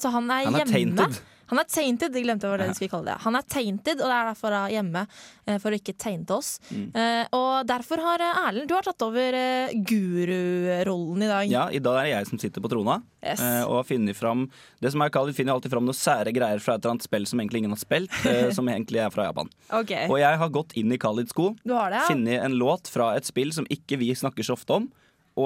så 0.00 0.12
han 0.14 0.30
er 0.30 0.46
Han 0.46 0.54
er 0.54 0.64
hjemme. 0.64 0.70
tainted. 0.70 1.18
Han 1.50 1.58
er 1.62 1.66
tainted, 1.70 2.14
jeg 2.14 2.24
glemte 2.26 2.48
hva 2.50 2.58
det 2.60 2.68
skulle 2.76 2.92
kalle 2.92 3.10
det. 3.12 3.18
Han 3.24 3.38
er 3.38 3.46
tainted, 3.50 4.00
og 4.00 4.06
det 4.10 4.16
er 4.16 4.28
derfor 4.30 4.54
han 4.56 4.66
er 4.68 4.74
hjemme 4.76 5.02
eh, 5.06 5.58
for 5.62 5.74
å 5.74 5.78
ikke 5.80 5.96
tainte 5.98 6.36
oss. 6.36 6.52
Mm. 6.70 6.86
Eh, 6.94 7.24
og 7.36 7.66
derfor 7.68 8.02
har 8.06 8.22
eh, 8.24 8.40
Erlend, 8.46 8.68
du 8.70 8.74
har 8.76 8.86
tatt 8.86 9.02
over 9.06 9.36
eh, 9.36 9.74
gururollen 9.90 11.22
i 11.26 11.30
dag. 11.30 11.50
Ja, 11.50 11.64
I 11.74 11.82
dag 11.82 11.98
er 12.00 12.08
det 12.08 12.14
jeg 12.14 12.30
som 12.30 12.40
sitter 12.42 12.64
på 12.64 12.70
trona 12.72 13.00
Yes. 13.20 13.36
eh, 13.44 13.66
og 13.68 13.74
har 13.82 13.84
funnet 13.84 14.16
fram 14.16 14.46
Det 14.80 14.88
som 14.94 15.02
er 15.04 15.10
kalt, 15.12 15.34
finner 15.36 15.52
alltid 15.52 15.74
fram 15.74 15.84
noen 15.84 15.96
sære 15.98 16.32
greier 16.32 16.62
fra 16.64 16.78
et 16.78 16.80
eller 16.80 16.94
annet 16.94 17.04
spill 17.04 17.26
som 17.28 17.42
egentlig 17.42 17.60
ingen 17.60 17.74
har 17.74 17.80
spilt, 17.82 18.14
eh, 18.24 18.48
som 18.56 18.68
egentlig 18.72 19.02
er 19.04 19.12
fra 19.12 19.26
Japan. 19.28 19.50
Okay. 19.82 20.06
Og 20.08 20.16
jeg 20.22 20.38
har 20.40 20.54
gått 20.54 20.72
inn 20.80 20.94
i 20.94 20.98
Khalids 21.00 21.34
sko, 21.34 21.50
Du 21.60 21.74
ja? 21.74 22.04
funnet 22.08 22.40
en 22.46 22.56
låt 22.56 22.88
fra 22.88 23.10
et 23.18 23.28
spill 23.28 23.52
som 23.52 23.68
ikke 23.68 23.98
vi 24.00 24.08
snakker 24.16 24.46
så 24.46 24.56
ofte 24.56 24.78
om, 24.78 24.88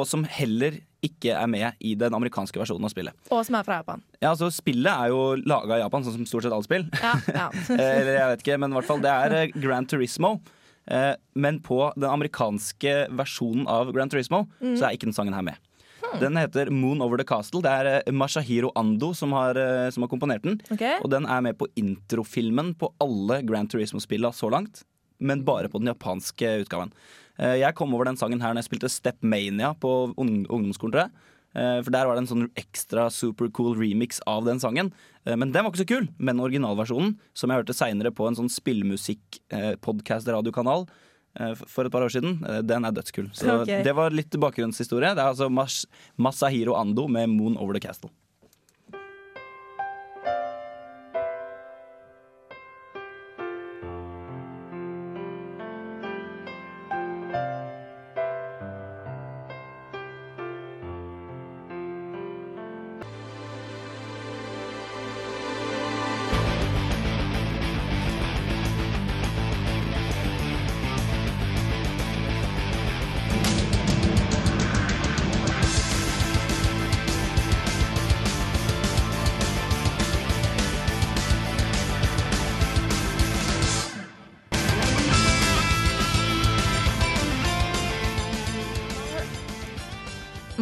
og 0.00 0.06
som 0.10 0.24
heller 0.26 0.80
ikke 1.04 1.34
er 1.36 1.46
med 1.52 1.74
i 1.84 1.92
den 2.00 2.14
amerikanske 2.16 2.56
versjonen 2.62 2.86
av 2.88 2.92
spillet. 2.94 3.12
Og 3.30 3.42
som 3.44 3.58
er 3.58 3.66
fra 3.66 3.76
Japan. 3.82 4.00
Ja, 4.22 4.30
altså 4.32 4.48
Spillet 4.54 4.88
er 4.88 5.10
jo 5.12 5.34
laga 5.44 5.76
i 5.76 5.82
Japan, 5.82 6.04
sånn 6.06 6.14
som 6.16 6.26
stort 6.28 6.46
sett 6.46 6.54
alle 6.56 6.64
spill. 6.64 6.86
Ja, 7.02 7.12
ja. 7.28 7.48
Eh, 7.76 7.82
Eller 8.00 8.14
jeg 8.16 8.30
vet 8.32 8.44
ikke, 8.46 8.58
men 8.62 8.72
i 8.72 8.78
hvert 8.78 8.88
fall 8.88 9.02
det 9.04 9.12
er 9.12 9.34
Grand 9.52 9.60
Gran 9.66 9.86
Turismo. 9.90 10.30
Eh, 10.88 11.12
Men 11.36 11.60
på 11.64 11.78
den 11.96 12.08
amerikanske 12.10 12.94
versjonen 13.16 13.66
av 13.68 13.92
Gran 13.96 14.08
Turismo 14.12 14.46
Mm. 14.60 14.74
så 14.80 14.86
er 14.88 14.96
ikke 14.96 15.10
den 15.10 15.16
sangen 15.16 15.34
her 15.36 15.42
med. 15.44 15.60
Den 16.20 16.36
heter 16.36 16.68
Moon 16.70 17.00
Over 17.02 17.16
The 17.18 17.24
Castle. 17.24 17.60
Det 17.64 17.70
er 17.72 17.86
eh, 18.06 18.12
Mashahiro 18.12 18.70
Ando 18.76 19.12
som 19.16 19.32
har, 19.32 19.56
eh, 19.56 19.90
som 19.90 20.04
har 20.04 20.08
komponert 20.12 20.42
den. 20.44 20.60
Okay. 20.70 20.98
Og 21.02 21.10
den 21.10 21.24
er 21.26 21.40
med 21.42 21.56
på 21.58 21.66
introfilmen 21.80 22.74
på 22.78 22.90
alle 23.02 23.42
Gran 23.42 23.66
Turismo-spillene 23.68 24.32
så 24.36 24.50
langt, 24.52 24.82
men 25.20 25.42
bare 25.44 25.68
på 25.72 25.80
den 25.80 25.88
japanske 25.92 26.52
utgaven. 26.64 26.92
Eh, 27.38 27.56
Jeg 27.60 27.74
kom 27.74 27.94
over 27.94 28.04
den 28.08 28.16
sangen 28.16 28.40
her 28.42 28.52
når 28.54 28.62
jeg 28.62 28.68
spilte 28.70 28.88
Stepmania 28.92 29.74
på 29.78 30.14
ungdomskontoret, 30.14 30.50
ungdomsskolen, 30.54 30.92
tror 30.92 31.02
jeg. 31.04 31.10
Eh, 31.54 31.82
For 31.82 31.90
der 31.94 32.06
var 32.06 32.14
det 32.14 32.22
en 32.24 32.32
sånn 32.32 32.50
ekstra 32.58 33.02
supercool 33.10 33.76
remix 33.78 34.20
av 34.26 34.44
den 34.44 34.60
sangen. 34.62 34.92
Eh, 35.26 35.36
Men 35.36 35.52
den 35.52 35.64
var 35.64 35.70
ikke 35.72 35.84
så 35.84 35.94
kul. 35.94 36.08
Men 36.18 36.40
originalversjonen, 36.40 37.16
som 37.34 37.50
jeg 37.50 37.58
hørte 37.62 37.74
seinere 37.74 38.10
på 38.14 38.26
en 38.28 38.36
sånn 38.38 38.50
spillmusikk-podkast-radiokanal 38.50 40.86
for 41.66 41.84
et 41.84 41.90
par 41.90 42.02
år 42.06 42.10
siden, 42.14 42.38
den 42.62 42.84
er 42.86 42.92
dødskul. 42.94 43.26
Så 43.34 43.62
okay. 43.64 43.82
det 43.82 43.90
var 43.98 44.14
litt 44.14 44.30
bakgrunnshistorie. 44.30 45.16
Det 45.16 45.18
er 45.18 45.32
altså 45.32 45.50
Mas 45.50 45.82
Masahiro 46.16 46.74
Ando 46.78 47.08
med 47.08 47.28
'Moon 47.28 47.56
Over 47.58 47.72
The 47.74 47.80
Castle'. 47.88 48.10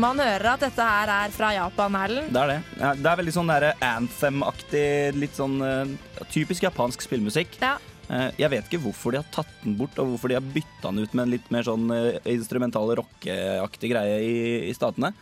Man 0.02 0.18
hører 0.18 0.56
at 0.56 0.62
dette 0.64 0.82
her 0.82 1.10
er 1.14 1.30
fra 1.34 1.52
Japan, 1.54 1.94
Erlend. 1.94 2.32
Det 2.34 2.40
er 2.40 2.50
det. 2.50 2.58
Ja, 2.80 2.90
det 2.98 3.08
er 3.10 3.18
veldig 3.20 3.34
sånn 3.36 3.52
anthem-aktig, 3.52 4.86
litt 5.14 5.36
sånn 5.38 5.62
uh, 5.62 6.24
typisk 6.32 6.66
japansk 6.66 7.04
spillmusikk. 7.06 7.54
Ja. 7.62 7.76
Uh, 8.08 8.30
jeg 8.40 8.50
vet 8.50 8.66
ikke 8.66 8.82
hvorfor 8.82 9.14
de 9.14 9.20
har 9.20 9.28
tatt 9.34 9.52
den 9.62 9.76
bort, 9.78 9.94
og 10.02 10.10
hvorfor 10.10 10.32
de 10.32 10.40
har 10.40 10.48
bytta 10.56 10.90
den 10.90 11.04
ut 11.04 11.14
med 11.14 11.22
en 11.26 11.34
litt 11.36 11.52
mer 11.54 11.68
sånn 11.68 11.86
uh, 11.94 12.18
instrumental 12.32 12.90
rockeaktig 12.98 13.92
greie 13.94 14.18
i, 14.26 14.34
i 14.72 14.74
statene. 14.74 15.12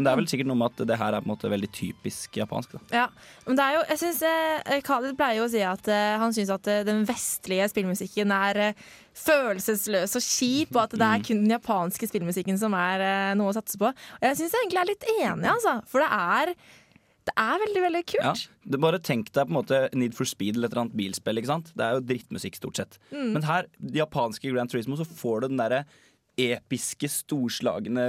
Men 0.00 0.06
det 0.08 0.12
er 0.14 0.18
vel 0.22 0.28
sikkert 0.32 0.48
noe 0.48 0.56
med 0.56 0.72
at 0.72 0.80
det 0.88 0.96
her 0.96 1.12
er 1.12 1.20
på 1.20 1.28
en 1.28 1.32
måte 1.34 1.50
veldig 1.52 1.68
typisk 1.76 2.38
japansk. 2.40 2.72
da. 2.72 2.80
Ja, 2.96 3.06
men 3.46 3.58
det 3.60 3.66
er 3.66 3.76
jo, 3.76 3.82
jeg 3.90 4.00
synes, 4.00 4.22
eh, 4.24 4.80
Khalid 4.86 5.18
pleier 5.20 5.36
jo 5.42 5.44
å 5.44 5.52
si 5.52 5.60
at 5.60 5.88
eh, 5.92 6.16
han 6.22 6.32
syns 6.32 6.52
at 6.56 6.66
eh, 6.72 6.80
den 6.88 7.04
vestlige 7.08 7.68
spillmusikken 7.68 8.32
er 8.32 8.62
eh, 8.70 8.82
følelsesløs 9.20 10.16
og 10.18 10.24
kjip, 10.24 10.74
og 10.76 10.82
at 10.86 10.96
det 10.98 11.08
er 11.12 11.24
kun 11.26 11.42
den 11.44 11.52
japanske 11.54 12.08
spillmusikken 12.10 12.58
som 12.60 12.74
er 12.78 13.04
eh, 13.04 13.32
noe 13.38 13.52
å 13.52 13.56
satse 13.56 13.78
på. 13.80 13.90
Og 13.92 14.26
jeg 14.28 14.38
syns 14.40 14.54
jeg 14.56 14.64
egentlig 14.66 14.82
er 14.84 14.90
litt 14.94 15.08
enig, 15.20 15.48
altså. 15.52 15.76
For 15.90 16.02
det 16.04 16.10
er, 16.16 16.54
det 17.30 17.34
er 17.44 17.62
veldig, 17.66 17.82
veldig 17.86 18.02
Ja. 18.16 18.32
kult. 18.32 18.46
Det 18.70 18.80
bare 18.80 19.00
Tenk 19.04 19.32
deg 19.34 19.48
på 19.48 19.52
en 19.54 19.58
måte 19.60 19.80
Need 19.98 20.14
for 20.16 20.28
Speed 20.28 20.56
eller 20.56 20.68
et 20.68 20.74
eller 20.74 20.84
annet 20.86 20.96
bilspill. 21.00 21.40
ikke 21.40 21.52
sant? 21.52 21.72
Det 21.76 21.84
er 21.86 21.98
jo 21.98 22.06
drittmusikk, 22.10 22.56
stort 22.60 22.80
sett. 22.80 22.98
Mm. 23.12 23.32
Men 23.36 23.42
her, 23.48 23.68
det 23.80 24.00
japanske 24.02 24.52
Grand 24.52 24.70
Turismo, 24.72 24.96
så 25.00 25.06
får 25.08 25.42
du 25.44 25.48
den 25.52 25.60
derre 25.60 25.84
episke, 26.56 27.08
storslagne 27.10 28.06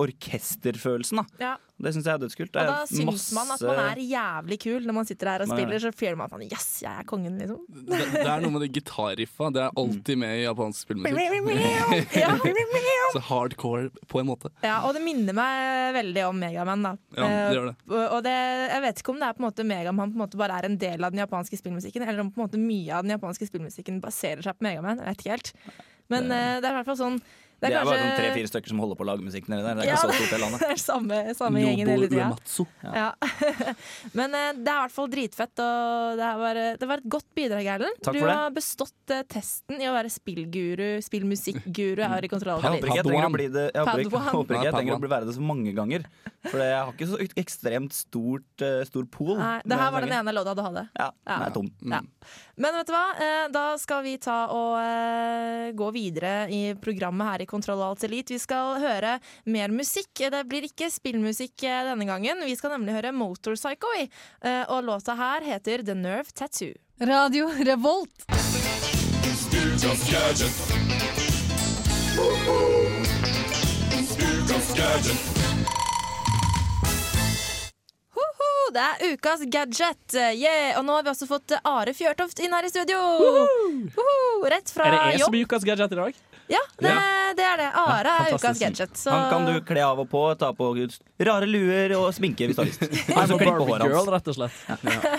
orkesterfølelsen. 0.00 1.16
da. 1.22 1.26
Ja. 1.40 1.56
Det 1.80 1.94
syns 1.94 2.04
jeg 2.04 2.12
er 2.12 2.20
dødskult. 2.20 2.50
Det 2.52 2.60
Og 2.60 2.66
da 2.68 2.80
syns 2.84 3.06
masse- 3.08 3.34
man 3.34 3.50
at 3.54 3.62
man 3.64 3.78
er 3.80 4.00
jævlig 4.04 4.58
kul 4.60 4.82
når 4.84 4.92
man 4.98 5.06
sitter 5.08 5.30
her 5.30 5.40
og 5.40 5.48
er 5.48 5.56
spiller. 5.56 5.78
Så 5.80 5.92
føler 5.96 6.16
man 6.20 6.26
at 6.28 6.32
man, 6.34 6.42
yes, 6.44 6.66
jeg 6.82 6.92
er 6.92 7.04
kongen, 7.08 7.38
liksom. 7.40 7.62
Det, 7.72 8.00
det 8.12 8.26
er 8.28 8.40
noe 8.44 8.50
med 8.52 8.60
det 8.66 8.68
gitarriffa. 8.74 9.48
Det 9.50 9.62
er 9.64 9.70
alltid 9.80 10.18
med 10.20 10.34
i 10.36 10.42
japansk 10.44 10.84
spillmusikk. 10.84 12.12
Ja. 12.20 12.36
Så 13.16 13.22
hardcore 13.30 13.88
på 14.12 14.20
en 14.20 14.26
måte. 14.28 14.52
Ja, 14.62 14.82
og 14.84 14.92
det 14.94 15.00
minner 15.06 15.32
meg 15.32 15.94
veldig 15.96 16.26
om 16.28 16.36
Megaman. 16.38 16.82
da. 16.84 16.92
Ja, 17.16 17.28
det 17.48 17.56
gjør 17.56 17.70
det. 17.70 17.76
Eh, 17.88 18.08
og 18.12 18.22
det, 18.28 18.36
jeg 18.76 18.82
vet 18.84 19.00
ikke 19.02 19.14
om 19.14 19.20
det 19.24 19.28
er 19.30 19.32
på 19.38 19.40
en 19.42 19.48
måte 19.48 19.64
Megaman 19.72 20.12
på 20.12 20.20
en 20.20 20.24
måte 20.26 20.36
bare 20.44 20.58
er 20.60 20.68
en 20.68 20.76
del 20.84 21.04
av 21.08 21.12
den 21.16 21.24
japanske 21.24 21.56
spillmusikken, 21.58 22.04
eller 22.06 22.20
om 22.20 22.30
på 22.30 22.42
en 22.42 22.46
måte 22.48 22.60
mye 22.60 22.92
av 22.92 23.08
den 23.08 23.16
japanske 23.16 23.48
spillmusikken 23.48 24.02
baserer 24.04 24.44
seg 24.44 24.58
på 24.60 24.68
Megaman. 24.68 25.00
Jeg 25.00 25.14
vet 25.16 25.24
ikke 25.24 25.38
helt. 25.38 25.52
Men 26.10 26.30
eh, 26.34 26.56
det 26.58 26.66
er 26.66 26.74
i 26.74 26.78
hvert 26.80 26.90
fall 26.90 27.00
sånn 27.00 27.20
Det 27.60 27.68
Det 27.68 27.76
er, 27.76 27.84
kanskje... 27.84 27.92
bare 27.92 28.00
sånn 28.06 28.16
tre-fire 28.16 28.48
stykker 28.48 28.72
som 28.72 28.78
holder 28.80 28.96
på 28.96 29.04
å 29.04 29.08
lage 29.10 29.24
musikk 29.26 29.48
nedi 29.52 29.62
der. 29.66 29.74
Det 29.76 29.82
er 29.84 29.88
Ja, 29.90 29.96
ikke 29.98 30.08
så 30.08 30.14
stort 30.16 30.32
i 30.32 30.40
landet. 30.40 30.60
det 30.64 30.68
er 30.74 30.80
samme, 30.80 31.18
samme 31.36 31.60
gjengen 31.60 31.90
hele 31.92 32.08
tida. 32.08 32.28
Ja. 32.82 32.92
Ja. 32.96 33.10
Men 34.18 34.32
uh, 34.32 34.50
det 34.56 34.70
er 34.72 34.78
i 34.78 34.84
hvert 34.86 34.94
fall 34.96 35.10
dritfett, 35.12 35.60
og 35.60 36.16
det, 36.20 36.24
er 36.30 36.40
bare, 36.40 36.64
det 36.80 36.88
var 36.88 37.02
et 37.02 37.08
godt 37.16 37.28
bidrag, 37.36 37.68
Erlend. 37.74 38.00
Takk 38.00 38.16
Du 38.16 38.20
for 38.22 38.30
det. 38.32 38.38
har 38.40 38.54
bestått 38.56 39.12
uh, 39.12 39.20
testen 39.28 39.82
i 39.84 39.88
å 39.90 39.94
være 39.96 40.10
spillguru, 40.14 40.88
spillmusikkguru 41.04 42.02
her 42.14 42.24
i 42.24 42.32
Kontroll. 42.32 42.64
Jeg 42.64 42.78
håper 42.78 42.88
ikke 42.88 42.96
jeg 42.96 43.10
Jeg 43.10 43.28
håper 43.28 43.44
ikke, 43.44 44.10
Padawan. 44.16 44.34
håper 44.40 44.56
ikke 44.56 44.68
jeg 44.70 44.76
trenger 44.78 44.96
å 44.96 45.02
bli 45.04 45.12
være 45.12 45.28
det 45.30 45.36
så 45.36 45.44
mange 45.44 45.74
ganger. 45.76 46.08
For 46.48 46.56
jeg 46.64 46.76
har 46.80 46.92
ikke 46.94 47.10
så 47.12 47.20
ekstremt 47.44 47.92
stort, 47.96 48.64
uh, 48.64 48.80
stor 48.88 49.04
pool. 49.12 49.36
Nei, 49.36 49.58
det 49.68 49.76
her 49.76 49.92
var 49.92 50.06
den 50.08 50.16
ene 50.16 50.32
låta 50.32 50.56
du 50.56 50.62
hadde. 50.64 50.86
Ja, 50.96 51.10
den 51.28 51.44
er 51.50 51.54
tom. 51.58 51.68
Ja. 51.92 52.00
Men 52.60 52.74
vet 52.76 52.88
du 52.88 52.92
hva? 52.92 53.04
Eh, 53.20 53.46
Da 53.52 53.62
skal 53.80 54.02
vi 54.04 54.16
ta 54.20 54.46
og 54.52 55.74
gå 55.76 55.86
videre 55.94 56.32
i 56.52 56.74
programmet 56.80 57.26
her 57.30 57.44
i 57.44 57.48
Kontroll 57.50 57.82
og 57.82 57.88
Alt 57.92 58.06
Elite. 58.08 58.34
Vi 58.36 58.40
skal 58.42 58.78
høre 58.82 59.16
mer 59.50 59.74
musikk. 59.74 60.12
Det 60.30 60.44
blir 60.50 60.68
ikke 60.70 60.88
spillmusikk 60.94 61.66
eh, 61.66 61.82
denne 61.90 62.06
gangen. 62.08 62.44
Vi 62.46 62.56
skal 62.58 62.76
nemlig 62.76 62.94
høre 62.98 63.12
Motorpsycho. 63.16 63.90
i. 64.00 64.06
Eh, 64.46 64.62
Og 64.70 64.84
låta 64.86 65.16
her 65.18 65.42
heter 65.50 65.82
The 65.84 65.94
Nerve 65.98 66.30
Tattoo. 66.32 66.72
Radio 67.00 67.48
Revolt. 67.64 68.26
Hoho, 78.16 78.50
det 78.74 78.82
er 78.86 79.12
ukas 79.14 79.42
gadget. 79.52 80.14
Yeah. 80.36 80.78
Og 80.78 80.84
nå 80.86 80.96
har 80.98 81.06
vi 81.06 81.12
også 81.12 81.28
fått 81.30 81.54
Are 81.66 81.94
Fjørtoft 81.96 82.42
inn 82.44 82.54
her 82.54 82.66
i 82.66 82.72
studio. 82.72 82.98
Hoho, 83.96 84.48
Rett 84.50 84.72
fra 84.74 84.88
Er 84.88 84.96
det 84.96 85.00
jeg 85.14 85.20
som 85.20 85.26
jobb. 85.28 85.38
er 85.40 85.46
ukas 85.48 85.66
gadget 85.68 85.94
i 85.96 86.00
dag? 86.00 86.20
Ja, 86.50 86.60
det, 86.82 86.92
det 87.38 87.44
er 87.46 87.60
det. 87.60 87.68
Are 87.78 88.14
er 88.26 88.34
ukas 88.34 88.58
gadget. 88.58 88.96
Så 88.98 89.12
Han 89.14 89.28
kan 89.30 89.46
du 89.46 89.60
kle 89.66 89.84
av 89.86 90.00
og 90.02 90.08
på, 90.10 90.22
ta 90.40 90.50
på 90.56 90.72
rare 91.22 91.46
luer 91.46 91.94
og 91.98 92.08
sminke 92.16 92.48
hvis 92.50 92.58
du 92.58 92.62
har 92.64 92.70
lyst. 92.70 92.82
Han 93.14 93.30
må 93.30 93.36
Så 93.36 93.38
klipp 93.38 93.60
på 93.60 93.68
håret 93.68 93.86
girl, 93.86 93.96
hans. 94.00 94.10
rett 94.16 94.30
og 94.32 94.38
slett. 94.40 94.60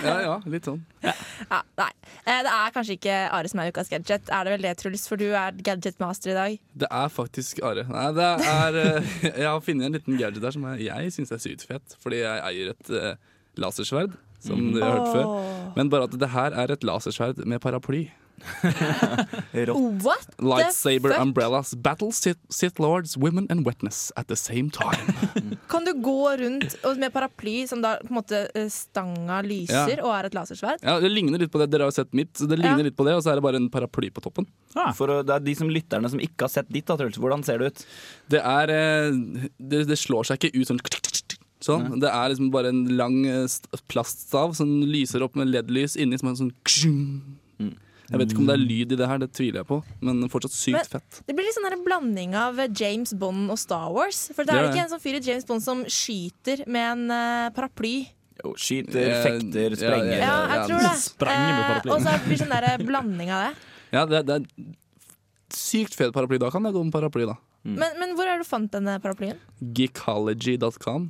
Ja, 0.04 0.16
ja, 0.26 0.34
litt 0.52 0.68
sånn. 0.68 0.82
ja, 1.06 1.62
Nei, 1.80 1.90
Eh, 2.22 2.38
det 2.46 2.50
er 2.54 2.70
kanskje 2.74 2.94
ikke 2.94 3.14
Are 3.34 3.48
som 3.50 3.58
er 3.62 3.72
ukas 3.72 3.88
gadget. 3.90 4.28
Er 4.30 4.46
det 4.46 4.52
vel 4.54 4.62
det, 4.62 4.72
Truls? 4.78 5.08
For 5.10 5.18
du 5.18 5.24
er 5.34 5.56
gadgetmaster 5.66 6.30
i 6.30 6.36
dag. 6.36 6.58
Det 6.84 6.90
er 6.94 7.08
faktisk 7.10 7.58
Are. 7.66 7.82
Nei, 7.88 8.04
det 8.14 8.28
er 8.52 8.78
eh, 8.78 9.08
Jeg 9.26 9.48
har 9.48 9.62
funnet 9.64 9.88
en 9.88 9.96
liten 9.98 10.18
gadget 10.20 10.42
der 10.44 10.54
som 10.54 10.66
jeg, 10.70 10.86
jeg 10.86 11.14
syns 11.16 11.34
er 11.34 11.42
sykt 11.42 11.66
fet, 11.66 11.96
Fordi 12.02 12.20
jeg 12.22 12.44
eier 12.46 12.70
et 12.76 12.92
eh, 12.94 13.16
lasersverd, 13.58 14.14
som 14.42 14.60
du 14.70 14.78
dere 14.78 14.86
har 14.92 15.00
hørt 15.00 15.16
før. 15.16 15.72
Men 15.76 15.90
bare 15.92 16.06
at 16.06 16.14
det 16.22 16.30
her 16.30 16.54
er 16.62 16.72
et 16.76 16.86
lasersverd 16.86 17.42
med 17.48 17.62
paraply. 17.64 18.04
What 20.02 20.26
Lightsaber 20.38 21.12
umbrellas. 21.20 21.74
Battle 21.74 22.12
Sith, 22.12 22.40
Sith 22.50 22.80
Lords, 22.80 23.16
women 23.16 23.46
and 23.50 23.64
wetness 23.66 24.12
at 24.16 24.28
the 24.28 24.36
same 24.36 24.70
time. 24.70 25.56
Kan 25.72 25.84
du 25.84 25.92
gå 26.02 26.36
rundt 26.40 26.74
og 26.84 26.98
med 26.98 27.12
paraply 27.14 27.66
som 27.68 27.82
da 27.84 27.96
på 28.02 28.10
en 28.10 28.18
måte 28.18 28.40
eh, 28.54 28.68
stanga 28.72 29.40
lyser 29.46 29.96
Ja. 29.98 30.02
og 30.04 30.12
er 30.16 30.28
et 30.30 30.36
lasersverd? 30.36 30.82
Ja, 30.82 30.98
Det 31.00 31.10
ligner 31.12 31.38
litt 31.38 31.52
på 31.52 31.60
det. 31.62 31.70
Dere 31.72 31.86
har 31.86 31.92
jo 31.92 31.98
sett 32.02 32.12
mitt. 32.16 32.32
Så 32.38 32.48
det 32.50 32.58
ligner 32.58 32.82
Ja. 32.82 32.88
litt 32.90 32.96
på 32.98 33.06
det, 33.06 33.14
Og 33.16 33.22
så 33.24 33.32
er 33.32 33.40
det 33.40 33.42
bare 33.46 33.56
en 33.62 33.70
paraply 33.70 34.10
på 34.10 34.20
toppen. 34.24 34.46
For 34.96 35.22
det 35.22 35.30
er 35.30 35.40
de 35.40 35.54
som 35.54 35.68
lytterne 35.70 36.10
som 36.10 36.18
ikke 36.20 36.46
har 36.48 36.52
sett 36.52 36.68
ditt, 36.72 36.86
da, 36.86 36.96
Truls. 36.96 37.18
Hvordan 37.18 37.44
ser 37.44 37.58
det 37.58 37.66
ut? 37.72 37.86
Det 38.28 38.40
er 38.42 38.70
eh, 38.70 39.10
det, 39.60 39.86
det 39.88 39.98
slår 39.98 40.24
seg 40.26 40.38
ikke 40.40 40.56
ut 40.60 40.68
sånn 40.72 40.82
Sånn. 41.62 42.00
Det 42.02 42.10
er 42.10 42.32
liksom 42.32 42.50
bare 42.50 42.72
en 42.72 42.80
lang 42.98 43.20
eh, 43.24 43.46
plaststav 43.86 44.56
som 44.58 44.80
lyser 44.82 45.22
opp 45.22 45.36
med 45.38 45.46
LED-lys 45.52 45.94
inni. 45.96 46.18
Som 46.18 46.32
er 46.32 46.40
sånn 46.40 46.52
Jeg 48.10 48.18
vet 48.20 48.32
ikke 48.32 48.42
om 48.42 48.46
det 48.50 48.54
er 48.58 48.62
lyd 48.66 48.92
i 48.92 48.96
det 48.96 49.06
her, 49.08 49.18
det 49.22 49.30
tviler 49.32 49.60
jeg 49.62 49.66
på, 49.68 49.78
men 50.02 50.28
fortsatt 50.28 50.52
sykt 50.52 50.72
Men- 50.76 50.84
fett. 50.90 51.22
Det 51.26 51.34
blir 51.36 51.44
litt 51.46 51.54
sånn 51.56 51.70
en 51.72 51.84
blanding 51.84 52.34
av 52.36 52.58
eh, 52.58 52.68
James 52.68 53.12
Bond 53.14 53.50
og 53.50 53.58
Star 53.58 53.90
Wars. 53.94 54.28
For 54.34 54.44
det 54.44 54.52
er 54.54 54.62
det 54.66 54.74
ikke 54.74 54.84
en 54.84 54.90
sånn 54.90 55.00
fyr 55.04 55.16
i 55.16 55.22
James 55.24 55.44
Bond 55.48 55.62
som 55.62 55.84
skyter 55.84 56.66
med 56.66 56.90
en 56.92 57.10
eh, 57.10 57.50
paraply. 57.56 58.08
Jo, 58.44 58.54
skyter, 58.58 59.06
Eh, 59.06 59.22
fekter, 59.22 59.70
ja, 59.70 59.76
sprenger. 59.76 60.18
Ja, 60.18 60.34
jeg 60.48 60.58
ja, 60.58 60.66
tror 60.66 60.78
det. 60.88 60.92
Sprenger 60.98 61.52
med 61.52 61.62
Eh, 61.62 61.68
paraplyen. 61.70 61.94
og 61.94 62.00
så 62.02 62.18
blir 62.26 62.36
det 62.36 62.42
sånn 62.42 62.54
der 62.56 62.84
blanding 62.84 63.30
av 63.30 63.40
det. 63.48 63.56
Ja, 63.92 64.04
det, 64.06 64.26
det 64.26 64.34
er 64.40 64.66
sykt 65.52 65.94
fet 65.94 66.12
paraply. 66.12 66.38
Da 66.42 66.50
kan 66.50 66.64
jeg 66.64 66.72
gå 66.74 66.82
med 66.84 66.92
paraply, 66.92 67.26
da. 67.28 67.36
Mm. 67.62 67.76
Men, 67.78 67.92
men 68.00 68.12
hvor 68.18 68.26
er 68.26 68.40
du 68.40 68.44
fant 68.44 68.72
denne 68.74 68.96
paraplyen? 68.98 69.36
Geekology.com. 69.62 71.04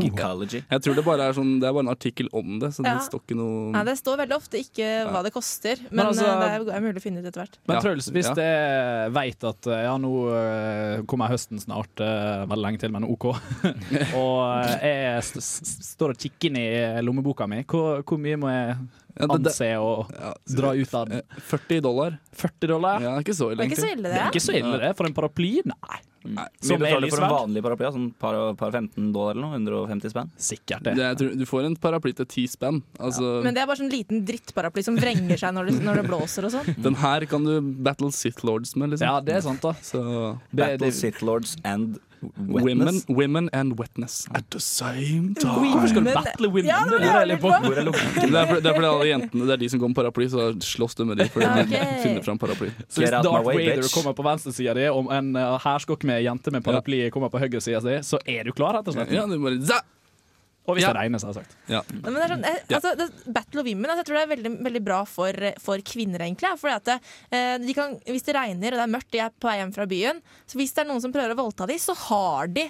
Geekology. 0.00 0.58
Jeg 0.72 0.82
tror 0.82 0.96
det 0.98 1.04
bare 1.06 1.28
er 1.30 1.36
sånn 1.36 1.52
Det 1.62 1.68
er 1.68 1.72
bare 1.76 1.84
en 1.86 1.92
artikkel 1.92 2.26
om 2.36 2.56
det, 2.60 2.72
så 2.74 2.82
Ja. 2.84 2.96
det 2.98 3.06
står 3.06 3.22
ikke 3.22 3.36
noe 3.38 3.70
ja, 3.76 3.84
det 3.86 3.94
står 4.00 4.18
veldig 4.24 4.36
ofte 4.36 4.58
ikke 4.60 4.88
hva 5.08 5.22
det 5.24 5.32
koster, 5.32 5.78
men, 5.86 5.94
Men 6.00 6.10
altså- 6.10 6.26
eh, 6.26 6.58
det 6.66 6.74
er 6.74 6.84
mulig 6.84 6.98
å 7.00 7.04
finne 7.06 7.22
ut 7.22 7.28
etter 7.30 7.44
hvert. 7.44 7.56
Men 7.68 7.76
Ja. 7.78 7.80
Truls, 7.86 8.10
hvis 8.10 8.26
Ja. 8.26 8.34
jeg 8.42 9.12
veit 9.14 9.44
at 9.52 9.66
eh, 9.70 9.82
ja, 9.86 9.94
nå 10.02 10.12
eh, 10.34 11.02
kommer 11.06 11.28
høsten 11.30 11.62
snart, 11.62 11.94
veldig 11.96 12.64
lenge 12.66 12.78
til, 12.82 12.90
men 12.92 13.04
OK, 13.06 13.24
og 14.20 14.66
jeg 14.82 15.22
st 15.30 15.40
st 15.46 15.88
står 15.94 16.10
og 16.16 16.18
kikker 16.26 16.50
inn 16.50 16.56
i 16.60 16.68
lommeboka 17.06 17.46
mi, 17.48 17.62
hvor, 17.62 18.02
hvor 18.02 18.18
mye 18.18 18.36
må 18.36 18.50
jeg 18.50 18.76
Ja, 19.18 19.26
det- 19.26 19.42
det- 19.44 19.52
anse 19.52 19.70
å 19.80 20.10
ja, 20.12 20.34
dra 20.56 20.72
ut 20.74 20.94
av 20.94 21.08
den? 21.08 21.18
eh, 21.18 21.40
40 21.40 21.80
dollar. 21.82 22.18
40 22.34 22.66
dollar? 22.68 23.00
Ja, 23.00 23.18
ikke 23.20 23.34
så 23.34 23.50
ille, 23.52 23.56
Det 23.56 23.66
er 23.66 23.70
ikke 23.70 23.80
så 23.82 23.92
ille, 23.92 24.02
Det 24.02 24.12
det. 24.12 24.20
er 24.20 24.30
ikke 24.30 24.44
så 24.46 24.54
ille, 24.58 24.78
det. 24.80 24.96
For 24.96 25.06
en 25.06 25.14
paraply? 25.14 25.62
Nei. 25.64 26.00
Nei. 26.26 26.44
Som 26.60 26.80
betaler 26.80 27.08
du 27.08 27.14
for 27.14 27.22
en 27.22 27.30
vanlig 27.30 27.62
paraply? 27.62 27.86
Sånn 27.94 28.12
par, 28.18 28.54
par 28.56 28.72
15 28.72 29.12
dollar 29.14 29.30
eller 29.30 29.42
noe? 29.46 29.54
150 29.54 30.10
spenn? 30.10 30.30
Sikkert 30.36 30.82
Det, 30.82 30.96
det. 30.96 31.18
tror, 31.18 31.38
du 31.38 31.44
får 31.46 31.64
en 31.66 31.76
paraply 31.76 32.12
til 32.16 32.26
10 32.26 32.46
spenn. 32.48 32.82
Altså, 32.98 33.42
Men 33.44 33.54
det 33.54 33.62
er 33.62 33.66
bare 33.66 33.76
sånn 33.76 33.90
liten 33.92 34.24
drittparaply 34.26 34.82
som 34.82 34.96
vrenger 34.98 35.38
seg 35.38 35.54
når 35.54 35.66
det, 35.70 35.82
når 35.84 35.94
det 36.02 36.04
blåser 36.10 36.44
og 36.44 36.50
sånn. 36.50 36.82
Den 36.82 36.94
her 36.96 37.20
kan 37.26 37.44
du 37.44 37.60
battle 37.62 38.10
Sith 38.10 38.42
Lords 38.44 38.74
med, 38.74 38.90
liksom. 38.90 39.06
Ja, 39.06 39.20
det 39.20 39.36
er 39.36 39.40
sant, 39.42 39.60
da. 39.62 39.72
Så 39.74 40.40
Battle 40.52 40.90
Sith 40.90 41.22
Lords 41.22 41.56
and 41.64 42.00
women, 42.22 43.00
women 43.08 43.50
and 43.52 43.78
wetness 43.78 44.26
at 44.34 44.50
the 44.50 44.60
same 44.60 45.34
time. 45.34 45.70
hvorfor 45.72 45.88
skal 45.88 46.04
du 46.04 46.12
battle 46.12 46.48
women? 46.48 46.70
Ja, 46.70 46.82
det 46.90 47.02
er? 47.02 47.24
Det 48.26 48.40
er, 48.40 48.46
for, 48.46 48.60
det 48.60 48.70
er 48.70 48.74
fordi 48.74 48.86
alle 48.88 49.08
jentene 49.08 49.46
Det 49.46 49.52
er 49.52 49.60
de 49.60 49.68
som 49.70 49.80
går 49.80 49.90
med 49.92 49.96
paraply, 49.98 50.28
så 50.28 50.46
slåss 50.62 50.94
du 50.94 51.04
med 51.08 51.20
de 51.20 51.28
fordi 51.32 51.46
de 51.70 51.82
finner 52.02 52.22
fram 52.22 52.38
paraply. 52.38 52.70
Så 52.88 53.02
hvis 53.02 53.10
Darth 53.10 53.46
Vader 53.46 53.82
bitch. 53.82 53.94
kommer 53.94 54.16
på 54.16 54.24
venstresida 54.26 54.74
di, 54.76 54.86
og 54.90 55.12
en 55.14 55.34
uh, 55.36 55.56
hærskokk 55.62 56.04
med 56.08 56.22
jente 56.24 56.54
med 56.54 56.64
paraply 56.64 57.06
kommer 57.14 57.32
på 57.32 57.42
høyresida 57.42 57.82
si, 57.84 57.98
så 58.06 58.20
er 58.26 58.48
du 58.48 58.54
klar, 58.56 58.78
rett 58.78 58.88
og 58.90 58.96
slett. 58.96 59.12
Ja, 59.14 59.26
er 59.28 59.42
bare! 59.42 59.84
Og 60.66 60.74
hvis 60.76 60.82
Ja. 60.82 60.92
det 60.92 60.98
regner, 61.00 61.18
selvsagt. 61.22 61.52
Ja. 61.68 61.80
Men 62.02 62.14
det 62.14 62.22
er 62.24 62.32
sånn, 62.34 62.44
eh, 62.44 62.76
altså, 62.76 63.10
Battle 63.32 63.60
of 63.60 63.66
Women 63.66 63.86
altså, 63.90 64.02
jeg 64.02 64.06
tror 64.06 64.16
det 64.18 64.24
er 64.26 64.32
veldig, 64.36 64.52
veldig 64.66 64.84
bra 64.84 65.04
for, 65.06 65.32
for 65.62 65.78
kvinner, 65.78 66.18
egentlig. 66.26 66.50
Fordi 66.58 66.74
at 66.74 66.84
det, 66.84 66.96
eh, 67.30 67.58
de 67.58 67.74
kan, 67.74 67.94
hvis 68.06 68.24
det 68.26 68.34
regner 68.34 68.74
og 68.74 68.80
det 68.80 68.86
er 68.86 68.94
mørkt, 68.98 69.10
de 69.12 69.18
er 69.22 69.30
på 69.30 69.46
vei 69.50 69.58
hjem 69.60 69.72
fra 69.74 69.86
byen, 69.86 70.20
så 70.46 70.58
hvis 70.58 70.72
det 70.74 70.84
er 70.84 70.90
noen 70.90 71.00
som 71.00 71.12
prøver 71.14 71.34
å 71.36 71.38
voldta 71.44 71.66
dem, 71.70 71.78
så 71.78 71.94
har 71.96 72.48
de 72.48 72.66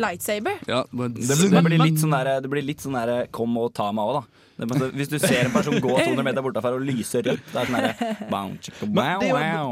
lightsaber. 0.00 0.60
Ja, 0.68 0.84
Det, 0.84 1.12
blir- 1.14 1.50
det 1.50 1.64
blir 1.64 1.78
litt 1.82 1.98
sånn 1.98 2.14
der, 2.14 2.40
det 2.40 2.48
blir 2.50 2.62
litt 2.64 2.78
sånn 2.80 2.94
der 2.94 3.26
kom 3.34 3.56
og 3.58 3.74
ta 3.74 3.90
meg 3.92 4.04
òg, 4.04 4.22
da. 4.22 4.26
Det 4.60 4.76
er 4.76 4.92
Hvis 5.00 5.08
du 5.10 5.18
ser 5.18 5.44
en 5.46 5.52
person 5.54 5.76
gå 5.80 5.92
200 5.96 6.24
meter 6.26 6.44
bortafor 6.44 6.76
og 6.76 6.84
lyse 6.84 7.22
rødt, 7.24 7.42
det 7.52 7.60
er 7.60 7.68
sånn 7.70 7.78
herre 7.80 7.94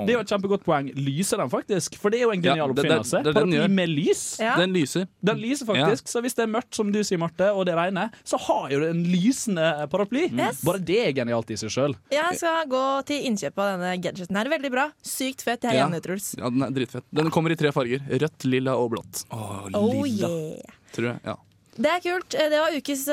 det, 0.06 0.14
er 0.14 0.14
jo, 0.14 0.20
et 0.20 0.30
kjempegodt 0.32 0.64
poeng. 0.66 0.88
Lyser 0.96 1.40
den 1.42 1.50
faktisk? 1.52 1.98
For 2.00 2.10
det 2.10 2.20
er 2.20 2.24
jo 2.26 2.32
en 2.32 2.42
Ja, 2.42 2.52
genial 2.54 2.72
det- 2.74 2.82
det- 2.82 2.84
oppfinnelse. 2.84 3.22
det 3.22 3.34
det 3.34 3.34
den 3.34 3.50
Paraply 3.52 3.74
med 3.74 3.88
lys. 3.88 4.22
Ja. 4.40 4.56
Den 4.56 4.72
lyser. 4.72 5.08
Den 5.22 5.38
lyser 5.42 5.66
faktisk, 5.66 6.08
så 6.08 6.22
hvis 6.22 6.34
det 6.34 6.44
er 6.44 6.52
mørkt, 6.52 6.74
som 6.74 6.92
du 6.92 7.00
sier, 7.04 7.18
Marte, 7.18 7.50
og 7.52 7.66
det 7.66 7.74
regner, 7.74 8.10
så 8.24 8.38
har 8.38 8.70
jo 8.70 8.80
det 8.80 8.90
en 8.90 9.04
lysende 9.04 9.88
paraply. 9.90 10.28
Yes. 10.32 10.62
Bare 10.64 10.78
det 10.78 10.98
er 11.08 11.12
genialt 11.12 11.50
i 11.50 11.56
seg 11.56 11.70
sjøl. 11.70 11.94
Jeg 12.10 12.38
skal 12.38 12.66
gå 12.66 12.84
til 13.06 13.24
innkjøp 13.28 13.58
av 13.58 13.78
denne 13.78 14.00
gadgeten 14.02 14.36
her. 14.36 14.48
Veldig 14.48 14.70
bra. 14.70 14.90
Sykt 15.02 15.42
fett. 15.42 15.62
Jeg 15.62 15.76
er 15.76 15.86
enig, 15.86 16.02
Truls. 16.02 16.34
Ja, 16.38 16.48
den 16.50 16.62
er 16.62 16.70
dritfett. 16.70 17.04
Den 17.12 17.30
kommer 17.30 17.50
i 17.50 17.56
tre 17.56 17.72
farger. 17.72 18.00
Rødt, 18.08 18.44
lilla 18.44 18.76
og 18.76 18.92
blått. 18.92 19.24
Oh 19.30 20.06
yeah. 20.06 20.56
Tror 20.92 21.12
jeg. 21.12 21.20
Ja. 21.24 21.36
Det 21.78 21.90
er 21.92 22.00
kult. 22.02 22.34
Eh, 22.34 22.48
Det 22.50 22.58
var 22.60 22.74
ukes, 22.74 23.04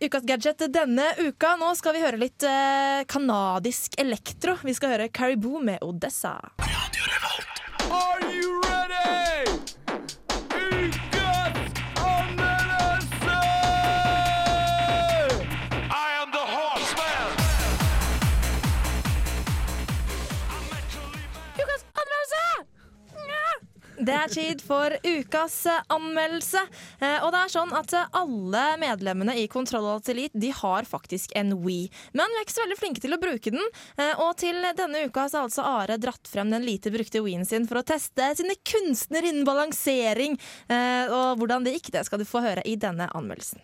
ukas 0.00 0.24
gadget 0.24 0.64
denne 0.72 1.10
uka. 1.20 1.56
Nå 1.60 1.74
skal 1.76 1.92
vi 1.96 2.00
høre 2.04 2.20
litt 2.20 2.42
eh, 2.48 3.04
kanadisk 3.04 3.98
elektro. 4.00 4.56
Vi 4.64 4.72
skal 4.74 4.94
høre 4.96 5.08
Caribou 5.12 5.60
med 5.60 5.82
Odessa. 5.84 6.38
Are 7.92 8.32
you 8.32 8.63
Det 24.04 24.14
er 24.14 24.32
tid 24.32 24.62
for 24.64 24.92
ukas 25.04 25.54
eh, 25.70 25.80
anmeldelse. 25.92 26.60
Eh, 27.00 27.24
Og 27.24 27.30
det 27.32 27.40
er 27.40 27.52
sånn 27.52 27.72
at 27.76 27.94
eh, 27.96 28.10
alle 28.20 28.64
medlemmene 28.82 29.36
i 29.40 29.46
Kontroll 29.50 29.86
Alt 29.94 30.10
Elite 30.12 30.38
de 30.40 30.50
har 30.54 30.88
faktisk 30.88 31.32
en 31.38 31.54
Wii. 31.64 31.88
Men 32.12 32.32
vi 32.32 32.40
er 32.40 32.46
ikke 32.46 32.56
så 32.56 32.64
veldig 32.64 32.78
flinke 32.80 33.04
til 33.04 33.16
å 33.16 33.20
bruke 33.22 33.52
den. 33.54 33.64
Og 34.22 34.32
til 34.40 34.60
denne 34.76 35.04
uka 35.06 35.24
har 35.26 35.44
altså 35.44 35.64
Are 35.64 35.96
dratt 36.00 36.28
frem 36.28 36.50
den 36.52 36.64
lite 36.66 36.92
brukte 36.94 37.22
Wien 37.24 37.46
sin 37.48 37.68
for 37.70 37.80
å 37.80 37.86
teste 37.86 38.30
sine 38.38 38.56
kunstner 38.66 39.24
innen 39.26 39.46
balansering. 39.48 40.36
Og 40.68 41.40
hvordan 41.40 41.66
det 41.66 41.76
gikk, 41.78 41.92
det 41.94 42.04
skal 42.08 42.20
du 42.20 42.28
få 42.28 42.42
høre 42.44 42.64
i 42.68 42.76
denne 42.80 43.08
anmeldelsen. 43.16 43.62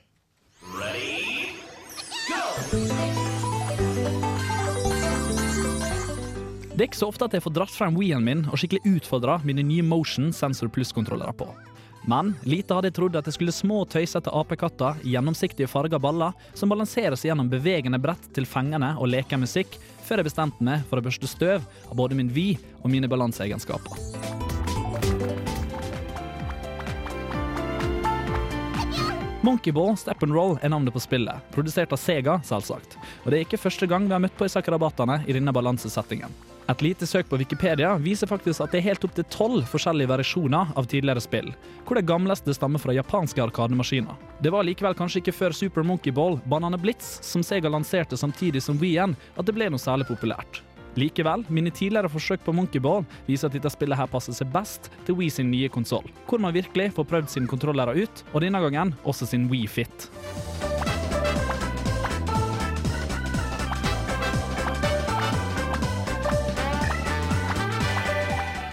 Det 6.81 6.87
er 6.87 6.89
ikke 6.95 6.97
så 6.97 7.11
ofte 7.11 7.27
at 7.29 7.35
jeg 7.37 7.43
får 7.45 7.53
dratt 7.53 7.75
frem 7.77 7.97
Wii-en 8.01 8.23
min 8.25 8.39
og 8.49 8.57
skikkelig 8.57 8.95
utfordra 9.03 9.35
mine 9.45 9.61
nye 9.69 9.83
Motion 9.85 10.31
Sensor 10.33 10.71
Plus-kontrollere 10.73 11.35
på. 11.37 11.45
Men 12.09 12.31
lite 12.49 12.73
hadde 12.73 12.89
jeg 12.89 12.95
trodd 12.97 13.19
at 13.21 13.27
jeg 13.29 13.37
skulle 13.37 13.53
små 13.53 13.83
tøysete 13.85 14.33
apekatter 14.33 15.03
i 15.05 15.13
gjennomsiktige 15.13 15.69
farga 15.69 15.99
baller 16.01 16.33
som 16.57 16.73
balanseres 16.73 17.27
gjennom 17.27 17.51
bevegende 17.53 18.01
brett 18.01 18.31
til 18.33 18.49
fengende 18.49 18.95
og 18.97 19.11
leker 19.13 19.37
musikk, 19.43 19.77
før 20.09 20.23
jeg 20.23 20.31
bestemte 20.31 20.65
meg 20.65 20.87
for 20.89 20.97
å 20.97 21.05
børste 21.05 21.29
støv 21.29 21.61
av 21.61 21.99
både 22.01 22.17
min 22.17 22.33
Wii 22.33 22.57
og 22.81 22.89
mine 22.95 23.13
balanseegenskaper. 23.13 24.01
Monkeyball 29.45 29.99
Step 30.01 30.25
and 30.25 30.33
Roll 30.33 30.57
er 30.63 30.73
navnet 30.73 30.97
på 30.97 31.05
spillet, 31.05 31.45
produsert 31.53 31.93
av 31.93 32.01
Sega, 32.01 32.41
selvsagt. 32.41 32.97
Og 33.27 33.29
det 33.29 33.43
er 33.43 33.45
ikke 33.45 33.61
første 33.61 33.85
gang 33.85 34.09
vi 34.09 34.17
har 34.17 34.25
møtt 34.25 34.41
på 34.41 34.49
disse 34.49 34.65
krabattene 34.65 35.27
i 35.29 35.37
denne 35.37 35.53
balansesettingen. 35.53 36.33
Et 36.71 36.83
lite 36.83 37.07
søk 37.07 37.27
på 37.27 37.39
Wikipedia 37.41 37.97
viser 37.99 38.29
faktisk 38.31 38.63
at 38.63 38.71
det 38.71 38.79
er 38.79 38.91
helt 38.93 39.05
opp 39.07 39.15
til 39.17 39.27
tolv 39.33 39.65
forskjellige 39.67 40.11
versjoner 40.13 40.71
av 40.79 40.87
tidligere 40.87 41.23
spill, 41.25 41.49
hvor 41.83 41.99
det 41.99 42.07
gamleste 42.07 42.55
stammer 42.55 42.79
fra 42.79 42.95
japanske 42.95 43.43
arkademaskiner. 43.43 44.15
Det 44.39 44.53
var 44.55 44.67
likevel 44.69 44.95
kanskje 44.95 45.19
ikke 45.25 45.35
før 45.35 45.57
Super 45.57 45.87
Monkey 45.87 46.15
Ball, 46.15 46.39
Banane 46.47 46.79
Blitz, 46.79 47.17
som 47.27 47.43
Sega 47.43 47.73
lanserte 47.73 48.19
samtidig 48.21 48.63
som 48.63 48.79
Wii-en, 48.79 49.17
at 49.35 49.49
det 49.49 49.57
ble 49.57 49.67
noe 49.73 49.83
særlig 49.83 50.07
populært. 50.13 50.63
Likevel, 50.99 51.43
mine 51.51 51.71
tidligere 51.75 52.11
forsøk 52.11 52.43
på 52.47 52.55
Monkeyball 52.55 53.05
viser 53.27 53.51
at 53.51 53.55
dette 53.55 53.71
spillet 53.71 53.99
her 53.99 54.11
passer 54.11 54.35
seg 54.35 54.51
best 54.55 54.91
til 55.07 55.19
Wii 55.19 55.31
sin 55.31 55.51
nye 55.51 55.71
konsoll, 55.71 56.07
hvor 56.31 56.43
man 56.43 56.55
virkelig 56.55 56.93
får 56.95 57.11
prøvd 57.11 57.35
sine 57.35 57.51
kontrollere 57.51 57.99
ut, 57.99 58.25
og 58.31 58.43
denne 58.47 58.63
gangen 58.63 58.95
også 59.03 59.31
sin 59.31 59.51
Wii 59.51 59.67
Fit. 59.71 60.11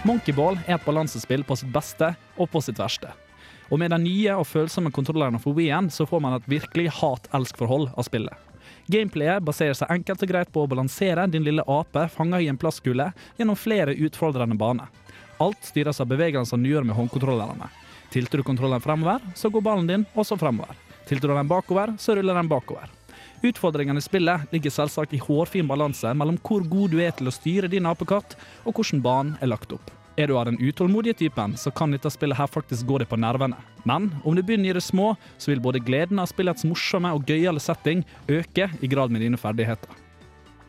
Monkeyball 0.08 0.56
er 0.70 0.78
et 0.78 0.86
balansespill 0.88 1.42
på 1.44 1.56
sitt 1.60 1.72
beste 1.74 2.14
og 2.40 2.48
på 2.54 2.62
sitt 2.64 2.78
verste. 2.80 3.10
Og 3.68 3.82
med 3.82 3.92
den 3.92 4.06
nye 4.06 4.38
og 4.40 4.46
følsomme 4.48 4.92
kontrolleren 4.96 5.36
for 5.44 5.58
Wii-en 5.58 5.90
så 5.92 6.06
får 6.08 6.22
man 6.24 6.38
et 6.38 6.46
virkelig 6.48 6.94
hat-elsk-forhold 7.02 7.90
av 7.92 8.08
spillet. 8.08 8.46
Gameplayet 8.88 9.44
baserer 9.44 9.76
seg 9.76 9.92
enkelt 9.92 10.24
og 10.24 10.32
greit 10.32 10.54
på 10.54 10.64
å 10.64 10.70
balansere 10.72 11.26
din 11.28 11.44
lille 11.44 11.66
ape 11.68 12.06
fanga 12.14 12.40
i 12.40 12.48
en 12.48 12.60
plastkule 12.62 13.10
gjennom 13.36 13.60
flere 13.60 13.98
utfordrende 14.08 14.56
baner. 14.56 14.88
Alt 15.44 15.68
styres 15.68 16.00
av 16.00 16.08
bevegelsene 16.14 16.64
du 16.64 16.72
gjør 16.72 16.88
med 16.88 16.96
håndkontrollerne. 16.96 17.68
Tilter 18.14 18.40
du 18.40 18.48
kontrollen 18.48 18.84
fremover, 18.84 19.20
så 19.36 19.52
går 19.52 19.66
ballen 19.66 19.92
din 19.92 20.08
også 20.16 20.40
fremover. 20.40 20.72
Tilter 21.10 21.28
du 21.28 21.36
den 21.36 21.52
bakover, 21.52 21.98
så 22.00 22.16
ruller 22.16 22.40
den 22.40 22.48
bakover. 22.48 22.97
Utfordringene 23.46 24.02
i 24.02 24.02
spillet 24.02 24.50
ligger 24.52 24.74
selvsagt 24.74 25.14
i 25.14 25.22
hårfin 25.22 25.68
balanse 25.70 26.10
mellom 26.18 26.40
hvor 26.42 26.64
god 26.66 26.96
du 26.96 27.02
er 27.04 27.14
til 27.14 27.30
å 27.30 27.34
styre 27.36 27.70
din 27.70 27.86
apekatt, 27.86 28.34
og 28.66 28.74
hvordan 28.74 29.04
banen 29.06 29.38
er 29.42 29.52
lagt 29.52 29.76
opp. 29.76 29.92
Er 30.18 30.32
du 30.32 30.34
av 30.40 30.48
den 30.50 30.58
utålmodige 30.58 31.20
typen, 31.20 31.54
så 31.62 31.70
kan 31.70 31.92
dette 31.94 32.10
spillet 32.10 32.40
her 32.40 32.50
faktisk 32.50 32.88
gå 32.90 32.98
deg 32.98 33.10
på 33.12 33.20
nervene. 33.22 33.60
Men 33.86 34.10
om 34.26 34.34
du 34.34 34.42
begynner 34.42 34.72
i 34.72 34.78
det 34.80 34.82
små, 34.82 35.12
så 35.38 35.52
vil 35.52 35.62
både 35.62 35.84
gleden 35.86 36.18
av 36.18 36.32
spillets 36.32 36.66
morsomme 36.66 37.12
og 37.14 37.30
gøyale 37.30 37.62
setting 37.62 38.02
øke 38.26 38.72
i 38.82 38.90
grad 38.90 39.14
med 39.14 39.22
dine 39.22 39.38
ferdigheter. 39.38 39.94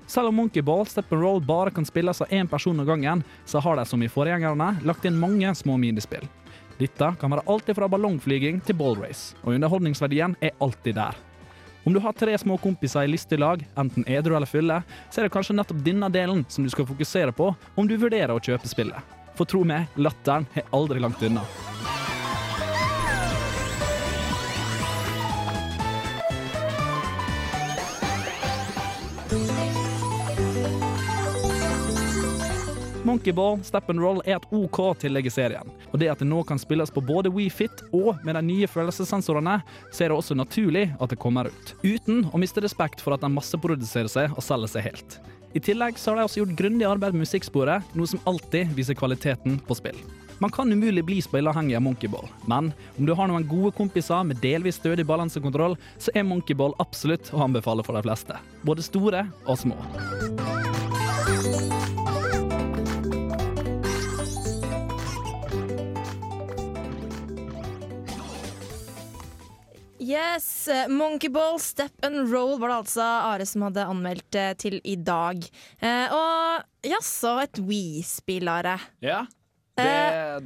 Selv 0.08 0.28
om 0.28 0.36
Monkey 0.40 0.64
Ball 0.64 0.84
Step 0.88 1.12
and 1.12 1.24
Roll 1.24 1.40
bare 1.44 1.72
kan 1.72 1.88
spilles 1.88 2.20
av 2.20 2.28
én 2.32 2.48
person 2.48 2.80
av 2.80 2.88
gangen, 2.88 3.24
så 3.48 3.60
har 3.64 3.80
de 3.80 3.86
som 3.88 4.04
i 4.04 4.08
forgjengerne 4.12 4.74
lagt 4.84 5.08
inn 5.08 5.16
mange 5.20 5.54
små 5.56 5.76
minispill. 5.80 6.28
Dette 6.78 7.08
kan 7.20 7.32
være 7.32 7.48
alt 7.48 7.72
fra 7.76 7.88
ballongflyging 7.88 8.60
til 8.64 8.76
ballrace, 8.76 9.32
og 9.42 9.56
underholdningsverdien 9.56 10.36
er 10.44 10.56
alltid 10.60 11.00
der. 11.00 11.16
Om 11.88 11.94
du 11.94 12.00
har 12.00 12.12
tre 12.12 12.38
små 12.38 12.58
kompiser 12.60 13.02
i 13.02 13.08
lystig 13.08 13.38
lag, 13.40 13.62
enten 13.80 14.04
edru 14.04 14.34
eller 14.36 14.46
fulle, 14.46 14.82
så 15.08 15.22
er 15.22 15.24
det 15.24 15.32
kanskje 15.32 15.54
nettopp 15.56 15.78
denne 15.86 16.10
delen 16.12 16.42
som 16.52 16.66
du 16.66 16.68
skal 16.68 16.84
fokusere 16.84 17.32
på 17.32 17.46
om 17.80 17.88
du 17.88 17.94
vurderer 17.96 18.34
å 18.34 18.42
kjøpe 18.44 18.68
spillet. 18.68 19.16
For 19.38 19.48
tro 19.48 19.62
meg, 19.64 19.88
latteren 19.96 20.44
er 20.52 20.68
aldri 20.76 21.00
langt 21.00 21.24
unna. 21.24 21.46
Monkeyball 33.08 33.62
Step 33.64 33.88
Roll 33.88 34.18
er 34.26 34.36
et 34.36 34.50
OK 34.52 34.78
tillegg 35.00 35.30
i 35.30 35.32
serien. 35.32 35.70
Og 35.94 35.96
det 36.00 36.10
at 36.12 36.20
det 36.20 36.28
nå 36.28 36.42
kan 36.44 36.60
spilles 36.60 36.92
på 36.92 37.00
både 37.00 37.32
Wii 37.32 37.48
Fit 37.48 37.80
og 37.88 38.20
med 38.26 38.36
de 38.36 38.42
nye 38.44 38.68
følelsessensorene, 38.68 39.54
så 39.88 40.04
er 40.04 40.12
det 40.12 40.18
også 40.18 40.36
naturlig 40.36 40.90
at 41.00 41.08
det 41.08 41.20
kommer 41.22 41.48
ut. 41.48 41.72
Uten 41.80 42.26
å 42.28 42.40
miste 42.40 42.60
respekt 42.60 43.00
for 43.00 43.16
at 43.16 43.24
den 43.24 43.32
masseproduserer 43.32 44.12
seg 44.12 44.36
og 44.36 44.44
selger 44.44 44.74
seg 44.74 44.90
helt. 44.90 45.18
I 45.56 45.62
tillegg 45.64 45.96
så 45.96 46.12
har 46.12 46.20
de 46.20 46.26
også 46.28 46.42
gjort 46.42 46.56
grundig 46.58 46.84
arbeid 46.84 47.16
med 47.16 47.24
musikksporet, 47.24 47.96
noe 47.96 48.10
som 48.10 48.20
alltid 48.28 48.76
viser 48.76 48.98
kvaliteten 48.98 49.56
på 49.64 49.78
spill. 49.78 49.96
Man 50.38 50.52
kan 50.52 50.68
umulig 50.70 51.06
bli 51.08 51.16
spilleavhengig 51.24 51.78
av 51.80 51.86
Monkeyball, 51.88 52.28
men 52.46 52.74
om 53.00 53.08
du 53.08 53.14
har 53.16 53.32
noen 53.32 53.48
gode 53.48 53.72
kompiser 53.78 54.20
med 54.28 54.38
delvis 54.44 54.76
stødig 54.82 55.08
balansekontroll, 55.08 55.80
så 55.96 56.12
er 56.12 56.28
Monkeyball 56.28 56.76
absolutt 56.84 57.32
å 57.32 57.40
anbefale 57.48 57.88
for 57.88 57.96
de 57.96 58.04
fleste. 58.04 58.36
Både 58.68 58.84
store 58.84 59.24
og 59.48 59.56
små. 59.64 59.80
Yes, 70.08 70.68
eh, 70.68 70.88
Monkeyball 70.88 71.58
Step 71.60 71.92
and 72.04 72.32
Roll 72.32 72.58
var 72.60 72.68
det 72.68 72.76
altså 72.80 73.02
Are 73.04 73.46
som 73.46 73.66
hadde 73.66 73.84
anmeldt 73.84 74.38
eh, 74.40 74.54
til 74.56 74.78
i 74.88 74.94
dag. 74.96 75.42
Eh, 75.84 76.14
og 76.16 76.86
jaså, 76.88 77.34
et 77.42 77.60
We-spillere. 77.60 78.78
Ja. 79.04 79.26
Det, 79.76 79.90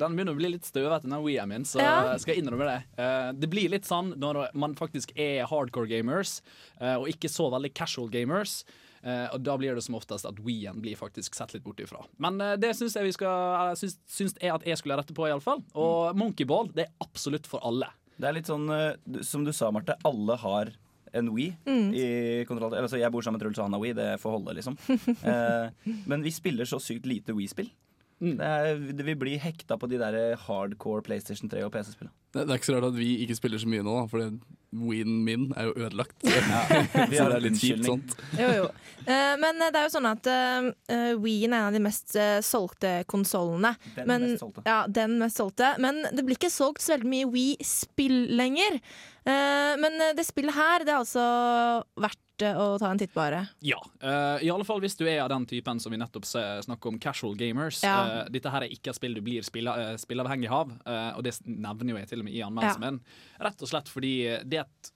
den 0.01 0.17
begynner 0.17 0.35
å 0.35 0.41
bli 0.41 0.51
litt 0.57 0.67
støvete, 0.67 1.07
den 1.07 1.15
Wii-en 1.23 1.49
min, 1.49 1.67
så 1.69 1.79
Ja. 1.79 2.17
jeg 2.19 2.43
innrømme 2.43 2.67
det. 2.67 2.81
Eh, 2.99 3.31
det 3.39 3.49
blir 3.55 3.71
litt 3.71 3.87
sånn 3.87 4.17
når 4.19 4.49
man 4.53 4.75
faktisk 4.75 5.15
er 5.15 5.47
hardcore 5.47 5.87
gamers, 5.87 6.43
eh, 6.81 6.97
og 6.97 7.07
ikke 7.15 7.31
så 7.31 7.47
veldig 7.55 7.73
casual 7.73 8.11
gamers. 8.11 8.65
Uh, 9.03 9.27
og 9.35 9.41
da 9.43 9.57
blir 9.59 9.75
det 9.75 9.83
som 9.83 9.97
oftest 9.99 10.23
at 10.29 10.37
Wii-en 10.39 10.79
blir 10.79 10.95
faktisk 10.95 11.35
sett 11.35 11.51
litt 11.57 11.65
bort 11.65 11.81
ifra. 11.83 12.05
Men 12.23 12.37
uh, 12.39 12.53
det 12.55 12.71
syns 12.79 12.95
jeg 12.95 13.09
vi 13.09 13.15
skal 13.17 13.73
uh, 13.73 13.73
syns, 13.75 13.97
syns 14.07 14.37
jeg 14.39 14.53
at 14.55 14.63
jeg 14.63 14.79
skulle 14.79 14.95
rette 15.01 15.17
på, 15.17 15.27
iallfall. 15.27 15.65
Og 15.75 16.15
Monkeyball 16.15 16.71
det 16.71 16.85
er 16.87 16.93
absolutt 17.03 17.51
for 17.51 17.59
alle. 17.67 17.89
Det 18.23 18.29
er 18.31 18.37
litt 18.39 18.47
sånn, 18.51 18.69
eh, 18.71 19.23
som 19.27 19.43
du 19.43 19.51
sa, 19.55 19.73
Marte, 19.75 19.97
alle 20.07 20.37
har 20.39 20.71
en 21.13 21.29
Wii 21.35 21.51
Mm. 21.67 21.89
i 21.93 22.05
kontroll. 22.49 22.73
Eller, 22.73 22.89
så 22.89 22.97
jeg 23.01 23.11
bor 23.13 23.21
sammen 23.27 23.37
med 23.41 23.43
Truls 23.45 23.59
og 23.59 23.67
han 23.67 23.75
har 23.77 23.83
Wii, 23.83 23.95
det 23.99 24.07
får 24.23 24.37
holde, 24.39 24.55
liksom. 24.57 24.79
eh, 25.33 25.93
men 26.07 26.23
vi 26.25 26.31
spiller 26.33 26.65
så 26.71 26.79
sykt 26.81 27.05
lite 27.11 27.35
Wii-spill. 27.37 27.69
Det, 28.23 28.47
er, 28.47 28.81
det 28.95 29.05
vil 29.07 29.17
bli 29.19 29.37
hekta 29.43 29.75
på 29.81 29.89
de 29.91 29.99
der 29.99 30.17
hardcore 30.45 31.03
PlayStation 31.03 31.51
3 31.51 31.65
og 31.67 31.73
PC-spillene. 31.75 32.13
Det, 32.33 32.45
det 32.47 32.55
er 32.55 32.61
ikke 32.61 32.69
så 32.71 32.77
rart 32.77 32.93
at 32.93 32.97
vi 32.97 33.09
ikke 33.25 33.37
spiller 33.37 33.61
så 33.61 33.69
mye 33.69 33.83
nå, 33.85 33.97
da, 33.99 34.05
for 34.09 34.37
Ween 34.73 35.19
min 35.27 35.49
er 35.59 35.67
jo 35.69 35.73
ødelagt. 35.85 36.15
Ja, 36.25 36.63
så 37.11 37.27
det 37.29 37.35
er 37.37 37.43
litt 37.45 37.59
kjipt 37.61 37.85
sånt. 37.85 38.15
Jo, 38.39 38.49
jo. 38.63 38.69
Uh, 39.05 39.35
men 39.43 39.59
det 39.67 39.75
er 39.75 39.85
jo 39.85 39.93
sånn 39.93 40.09
at 40.09 40.31
uh, 40.33 40.71
Wien 41.21 41.53
er 41.53 41.59
en 41.59 41.69
av 41.73 41.77
de 41.77 41.83
mest 41.85 42.15
uh, 42.17 42.39
solgte 42.47 42.95
konsollene. 43.11 43.75
Den 43.99 44.09
Men- 44.09 44.29
mest 44.31 44.47
solgte. 44.47 44.65
Ja, 44.71 44.79
den 44.89 45.19
mest 45.21 45.43
solgte. 45.43 45.75
Men 45.83 46.01
det 46.09 46.25
blir 46.25 46.39
ikke 46.39 46.53
solgt 46.55 46.87
så 46.87 46.95
veldig 46.95 47.11
mye 47.13 47.33
Wii-spill 47.35 48.17
lenger. 48.39 48.79
Uh, 49.23 49.75
men 49.79 50.01
eh, 50.03 50.17
det 50.19 50.25
spillet 50.27 50.57
her, 50.57 50.83
det 50.83 50.91
er 50.91 50.99
altså 50.99 51.27
verdt 52.45 52.63
å 52.63 52.79
ta 52.83 52.91
en 52.93 53.01
titt 53.01 53.15
på. 53.15 53.23
Are. 53.23 53.47
Ja, 53.65 53.81
Uh, 54.03 54.43
i 54.43 54.49
alle 54.51 54.65
fall 54.67 54.81
hvis 54.83 54.97
du 54.99 55.05
er 55.07 55.21
av 55.23 55.29
den 55.31 55.45
typen 55.47 55.79
som 55.81 55.93
vi 55.95 55.99
nettopp 56.01 56.25
snakker 56.27 56.91
om, 56.91 56.99
casual 57.03 57.37
gamers. 57.39 57.79
Ja. 57.87 57.99
Uh, 58.03 58.31
dette 58.35 58.51
her 58.51 58.67
er 58.67 58.75
ikke 58.75 58.91
et 58.91 58.99
spill 58.99 59.15
du 59.15 59.23
blir 59.23 59.47
spilleavhengig 59.47 59.95
eh, 59.95 60.01
spillavhengig 60.03 60.51
av, 60.51 60.73
uh, 60.83 61.13
og 61.15 61.23
det 61.27 61.37
nevner 61.47 61.95
jo 61.95 62.01
jeg 62.01 62.11
til 62.11 62.25
og 62.25 62.27
med 62.27 62.35
i 62.35 62.43
anmeldelsen 62.43 62.83
min. 62.83 62.99
Rett 63.47 63.63
og 63.63 63.71
slett 63.71 63.93
fordi 63.93 64.15
det 64.43 64.59
er 64.59 64.67
et 64.67 64.93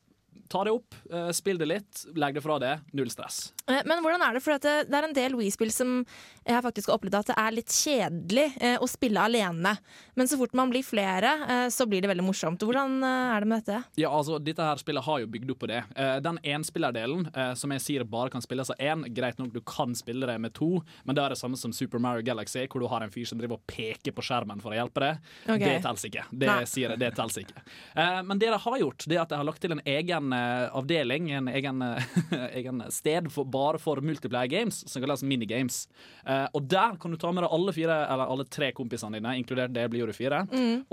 Ta 0.48 0.64
det 0.64 0.72
opp, 0.76 0.94
eh, 1.12 1.30
spill 1.34 1.58
det 1.58 1.66
litt, 1.68 2.04
legg 2.14 2.34
det 2.38 2.42
fra 2.44 2.58
det. 2.62 2.72
Null 2.92 3.10
stress. 3.10 3.52
Eh, 3.66 3.82
Men 3.84 4.02
hvordan 4.04 4.22
er 4.22 4.34
det? 4.36 4.42
For 4.44 4.56
det, 4.62 4.74
det 4.90 4.94
er 4.98 5.06
en 5.08 5.14
del 5.16 5.34
Wii-spill 5.38 5.72
som 5.74 5.98
jeg 6.46 6.54
har 6.54 6.62
faktisk 6.62 6.92
opplevd 6.94 7.16
at 7.18 7.30
det 7.32 7.36
er 7.42 7.54
litt 7.56 7.72
kjedelig 7.74 8.46
eh, 8.62 8.76
å 8.78 8.86
spille 8.88 9.18
alene. 9.18 9.72
Men 10.14 10.28
så 10.30 10.38
fort 10.38 10.54
man 10.54 10.70
blir 10.70 10.84
flere, 10.86 11.32
så 11.72 11.86
blir 11.90 12.00
det 12.04 12.08
veldig 12.08 12.24
morsomt. 12.24 12.62
Hvordan 12.62 13.00
er 13.04 13.42
det 13.42 13.48
med 13.50 13.64
dette? 13.64 13.80
Ja, 14.00 14.10
altså, 14.14 14.38
Dette 14.42 14.64
her 14.64 14.78
spillet 14.80 15.04
har 15.04 15.20
jo 15.20 15.26
bygd 15.32 15.50
opp 15.52 15.58
på 15.64 15.68
det. 15.68 15.80
Den 16.24 16.38
enspillerdelen, 16.46 17.26
som 17.58 17.72
jeg 17.74 17.82
sier 17.84 18.04
bare 18.08 18.30
kan 18.32 18.44
spilles 18.44 18.70
av 18.72 18.78
én, 18.80 19.02
greit 19.14 19.38
nok 19.40 19.52
du 19.52 19.60
kan 19.66 19.92
spille 19.98 20.26
det 20.28 20.36
med 20.40 20.54
to, 20.56 20.80
men 21.04 21.16
det 21.18 21.24
er 21.24 21.34
det 21.34 21.38
samme 21.40 21.58
som 21.60 21.74
Super 21.76 22.00
Mario 22.02 22.24
Galaxy, 22.24 22.64
hvor 22.70 22.80
du 22.80 22.88
har 22.88 23.04
en 23.04 23.12
fyr 23.12 23.26
som 23.28 23.38
driver 23.40 23.58
og 23.58 23.66
peker 23.68 24.14
på 24.16 24.24
skjermen 24.24 24.62
for 24.62 24.72
å 24.72 24.78
hjelpe 24.78 25.02
deg. 25.04 25.20
Okay. 25.44 25.58
Det 25.66 25.82
teller 25.84 26.08
ikke. 26.10 26.24
Det 26.32 26.50
Nei. 26.52 26.58
sier 26.70 26.94
jeg, 26.94 27.02
det 27.02 27.12
teller 27.18 27.44
ikke. 27.44 27.66
Men 28.30 28.40
det 28.42 28.52
de 28.54 28.62
har 28.66 28.78
gjort, 28.82 29.06
det 29.10 29.18
er 29.18 29.24
at 29.26 29.34
de 29.34 29.40
har 29.42 29.48
lagt 29.50 29.60
til 29.66 29.76
en 29.76 29.84
egen 29.84 30.25
eh, 30.32 30.66
avdeling, 30.76 31.30
en 31.38 31.50
egen, 31.52 31.82
eh, 31.82 32.08
egen 32.60 32.82
sted 32.94 33.30
for, 33.32 33.48
bare 33.50 33.80
for 33.82 34.02
multiplayer 34.04 34.50
games, 34.50 34.82
som 34.90 35.04
kalles 35.04 35.24
minigames. 35.26 35.84
Eh, 36.26 36.46
og 36.52 36.66
der 36.70 36.98
kan 37.00 37.12
du 37.12 37.20
ta 37.20 37.32
med 37.32 37.46
deg 37.46 37.54
alle 37.58 37.76
fire, 37.76 38.00
eller 38.06 38.32
alle 38.32 38.48
tre 38.50 38.72
kompisene 38.76 39.20
dine, 39.20 39.36
inkludert 39.40 39.74
det 39.76 39.88
blir 39.92 40.04
jo 40.04 40.10
det 40.10 40.18
fire, 40.18 40.44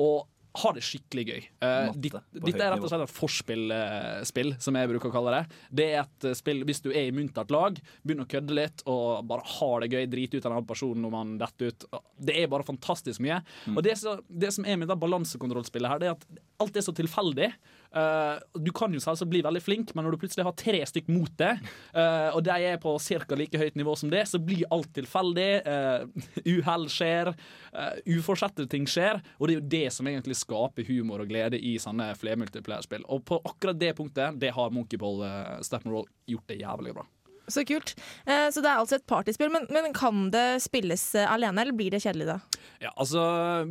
og 0.02 0.30
ha 0.54 0.70
det 0.76 0.84
skikkelig 0.86 1.24
gøy. 1.26 1.46
Eh, 1.66 1.88
på 1.90 2.42
dette 2.46 2.62
er 2.62 2.76
rett 2.76 2.84
og 2.86 2.92
slett 2.92 3.04
et 3.08 3.14
forspillspill, 3.14 4.52
som 4.62 4.78
jeg 4.78 4.90
bruker 4.92 5.10
å 5.10 5.14
kalle 5.16 5.34
det. 5.34 5.60
Det 5.82 5.88
er 5.90 6.04
et 6.04 6.28
uh, 6.30 6.36
spill 6.38 6.62
hvis 6.68 6.84
du 6.86 6.92
er 6.92 7.08
i 7.08 7.16
muntert 7.16 7.50
lag, 7.54 7.80
begynner 8.06 8.28
å 8.28 8.30
kødde 8.30 8.58
litt 8.60 8.84
og 8.90 9.26
bare 9.30 9.48
har 9.56 9.82
det 9.82 9.90
gøy, 9.96 10.06
drite 10.12 10.38
ut 10.38 10.46
en 10.46 10.54
annen 10.54 10.70
person 10.70 11.02
når 11.02 11.14
man 11.16 11.36
detter 11.42 11.74
ut. 11.74 11.88
Det 12.22 12.38
er 12.38 12.52
bare 12.54 12.68
fantastisk 12.68 13.24
mye. 13.26 13.42
Og 13.74 13.82
det, 13.86 13.98
så, 14.04 14.20
det 14.30 14.54
som 14.54 14.68
er 14.70 14.78
med 14.78 14.92
det 14.94 15.00
balansekontrollspillet 15.02 15.96
her, 15.96 16.04
det 16.04 16.12
er 16.12 16.18
at 16.20 16.44
alt 16.62 16.78
er 16.78 16.86
så 16.86 16.94
tilfeldig. 17.02 17.50
Eh, 17.94 18.38
du 18.60 18.72
kan 18.74 18.94
jo 18.94 19.02
selvsagt 19.02 19.30
bli 19.30 19.44
veldig 19.46 19.62
flink, 19.62 19.94
men 19.94 20.06
når 20.06 20.16
du 20.16 20.22
plutselig 20.24 20.46
har 20.48 20.56
tre 20.58 20.82
stykk 20.90 21.12
mot 21.14 21.34
deg, 21.40 21.62
eh, 21.94 22.30
og 22.34 22.42
de 22.46 22.56
er 22.72 22.80
på 22.82 22.96
ca. 22.98 23.38
like 23.38 23.60
høyt 23.62 23.78
nivå 23.80 23.96
som 24.00 24.12
det, 24.14 24.26
så 24.30 24.42
blir 24.42 24.66
alt 24.74 24.92
tilfeldig. 24.96 25.50
Uh, 25.64 26.06
uhell 26.46 26.86
skjer, 26.92 27.32
uh, 27.76 27.96
uforsette 28.16 28.66
ting 28.72 28.86
skjer, 28.90 29.20
og 29.38 29.48
det 29.48 29.54
er 29.54 29.60
jo 29.60 29.72
det 29.74 29.88
som 29.96 30.08
egentlig 30.10 30.38
skaper 30.40 30.88
humor 30.88 31.24
og 31.24 31.30
glede 31.30 31.60
i 31.60 31.76
sånne 31.82 32.12
flermultiplayerspill. 32.20 33.06
Og 33.14 33.24
på 33.28 33.40
akkurat 33.44 33.80
det 33.80 33.94
punktet, 33.98 34.40
det 34.42 34.54
har 34.56 34.74
Monkeyball 34.74 35.24
uh, 35.24 35.60
Steppenroll 35.66 36.08
gjort 36.30 36.50
det 36.50 36.62
jævlig 36.64 36.96
bra. 36.98 37.06
Så 37.48 37.66
kult. 37.68 37.96
Eh, 38.26 38.48
så 38.54 38.62
det 38.64 38.70
er 38.72 38.80
altså 38.80 38.98
et 39.00 39.08
partyspill, 39.10 39.52
men, 39.52 39.68
men 39.74 39.94
kan 39.96 40.30
det 40.32 40.62
spilles 40.64 41.04
eh, 41.20 41.28
alene, 41.28 41.66
eller 41.66 41.76
blir 41.76 41.92
det 41.92 42.00
kjedelig 42.06 42.30
da? 42.30 42.38
Ja, 42.84 42.92
altså 42.96 43.22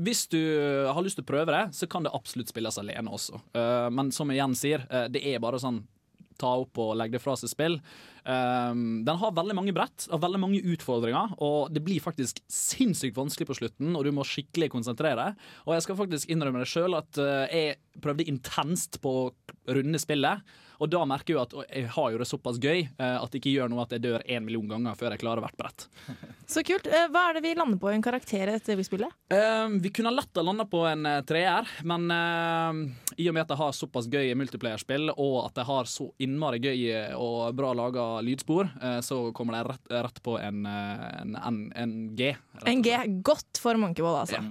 Hvis 0.05 0.27
du 0.33 0.41
har 0.89 1.01
lyst 1.05 1.19
til 1.21 1.25
å 1.25 1.31
prøve 1.33 1.53
det, 1.53 1.65
så 1.77 1.89
kan 1.91 2.05
det 2.05 2.13
absolutt 2.17 2.53
spilles 2.53 2.79
alene 2.81 3.13
også. 3.13 3.41
Eh, 3.57 3.89
men 3.93 4.13
som 4.13 4.31
jeg 4.31 4.41
igjen 4.41 4.59
sier, 4.59 4.87
eh, 4.91 5.09
det 5.13 5.25
er 5.33 5.43
bare 5.43 5.61
sånn 5.63 5.83
ta 6.41 6.55
opp 6.63 6.81
og 6.83 6.97
legge 7.01 7.19
det 7.19 7.25
fra 7.25 7.37
seg 7.39 7.53
spill. 7.53 7.79
Um, 8.23 9.03
den 9.03 9.19
har 9.19 9.35
veldig 9.35 9.57
mange 9.59 9.75
brett 9.75 10.07
og 10.15 10.21
veldig 10.23 10.39
mange 10.39 10.61
utfordringer, 10.75 11.35
og 11.43 11.73
det 11.75 11.83
blir 11.83 12.03
faktisk 12.03 12.39
sinnssykt 12.47 13.19
vanskelig 13.19 13.49
på 13.49 13.59
slutten, 13.59 13.97
og 13.99 14.07
du 14.07 14.13
må 14.15 14.27
skikkelig 14.27 14.71
konsentrere. 14.75 15.33
Og 15.67 15.75
jeg 15.75 15.87
skal 15.89 15.99
faktisk 15.99 16.31
innrømme 16.31 16.63
det 16.63 16.71
sjøl 16.71 16.99
at 16.99 17.19
uh, 17.19 17.47
jeg 17.51 17.81
prøvde 18.03 18.29
intenst 18.31 19.01
på 19.03 19.17
å 19.25 19.31
runde 19.75 20.01
spillet, 20.01 20.47
og 20.83 20.91
da 20.91 21.03
merker 21.07 21.37
jeg 21.37 21.43
at 21.45 21.53
jeg 21.71 21.91
har 21.95 22.07
jo 22.11 22.19
det 22.19 22.27
såpass 22.27 22.57
gøy 22.63 22.87
uh, 22.89 23.19
at 23.21 23.31
det 23.31 23.43
ikke 23.43 23.57
gjør 23.57 23.71
noe 23.71 23.85
at 23.85 23.93
jeg 23.95 24.03
dør 24.07 24.25
én 24.27 24.47
million 24.47 24.71
ganger 24.71 24.97
før 24.99 25.15
jeg 25.15 25.23
klarer 25.23 25.45
hvert 25.45 25.59
brett. 25.59 25.87
Så 26.53 26.65
kult. 26.67 26.87
Uh, 26.91 27.07
hva 27.11 27.29
er 27.29 27.39
det 27.39 27.45
vi 27.45 27.57
lander 27.59 27.79
på 27.83 27.91
i 27.91 27.97
en 27.99 28.07
karakter 28.07 28.47
i 28.47 28.57
dette 28.57 28.79
spiller? 28.87 29.11
Eh, 29.33 29.69
vi 29.83 29.91
kunne 29.95 30.11
lett 30.15 30.37
ha 30.37 30.43
landa 30.45 30.67
på 30.69 30.83
en 30.89 31.07
treer, 31.27 31.69
men 31.89 32.11
eh, 32.13 33.12
i 33.19 33.29
og 33.29 33.35
med 33.35 33.43
at 33.45 33.53
jeg 33.55 33.61
har 33.61 33.73
såpass 33.77 34.07
gøy 34.13 34.33
multiplayerspill, 34.39 35.11
og 35.17 35.37
at 35.47 35.61
jeg 35.61 35.69
har 35.69 35.85
så 35.91 36.07
innmari 36.23 36.61
gøy 36.63 36.83
eh, 36.93 37.15
og 37.19 37.55
bra 37.59 37.73
laga 37.77 38.07
lydspor, 38.25 38.71
eh, 38.83 38.99
så 39.05 39.19
kommer 39.37 39.57
det 39.59 39.63
rett, 39.73 39.93
rett 40.07 40.21
på 40.23 40.39
en, 40.41 40.65
eh, 40.67 41.07
en, 41.23 41.37
en, 41.37 41.61
en 41.85 41.95
G. 42.19 42.33
En 42.67 42.83
G. 42.85 42.97
Godt 43.27 43.61
for 43.63 43.75
Monkeyball, 43.81 44.21
altså. 44.25 44.43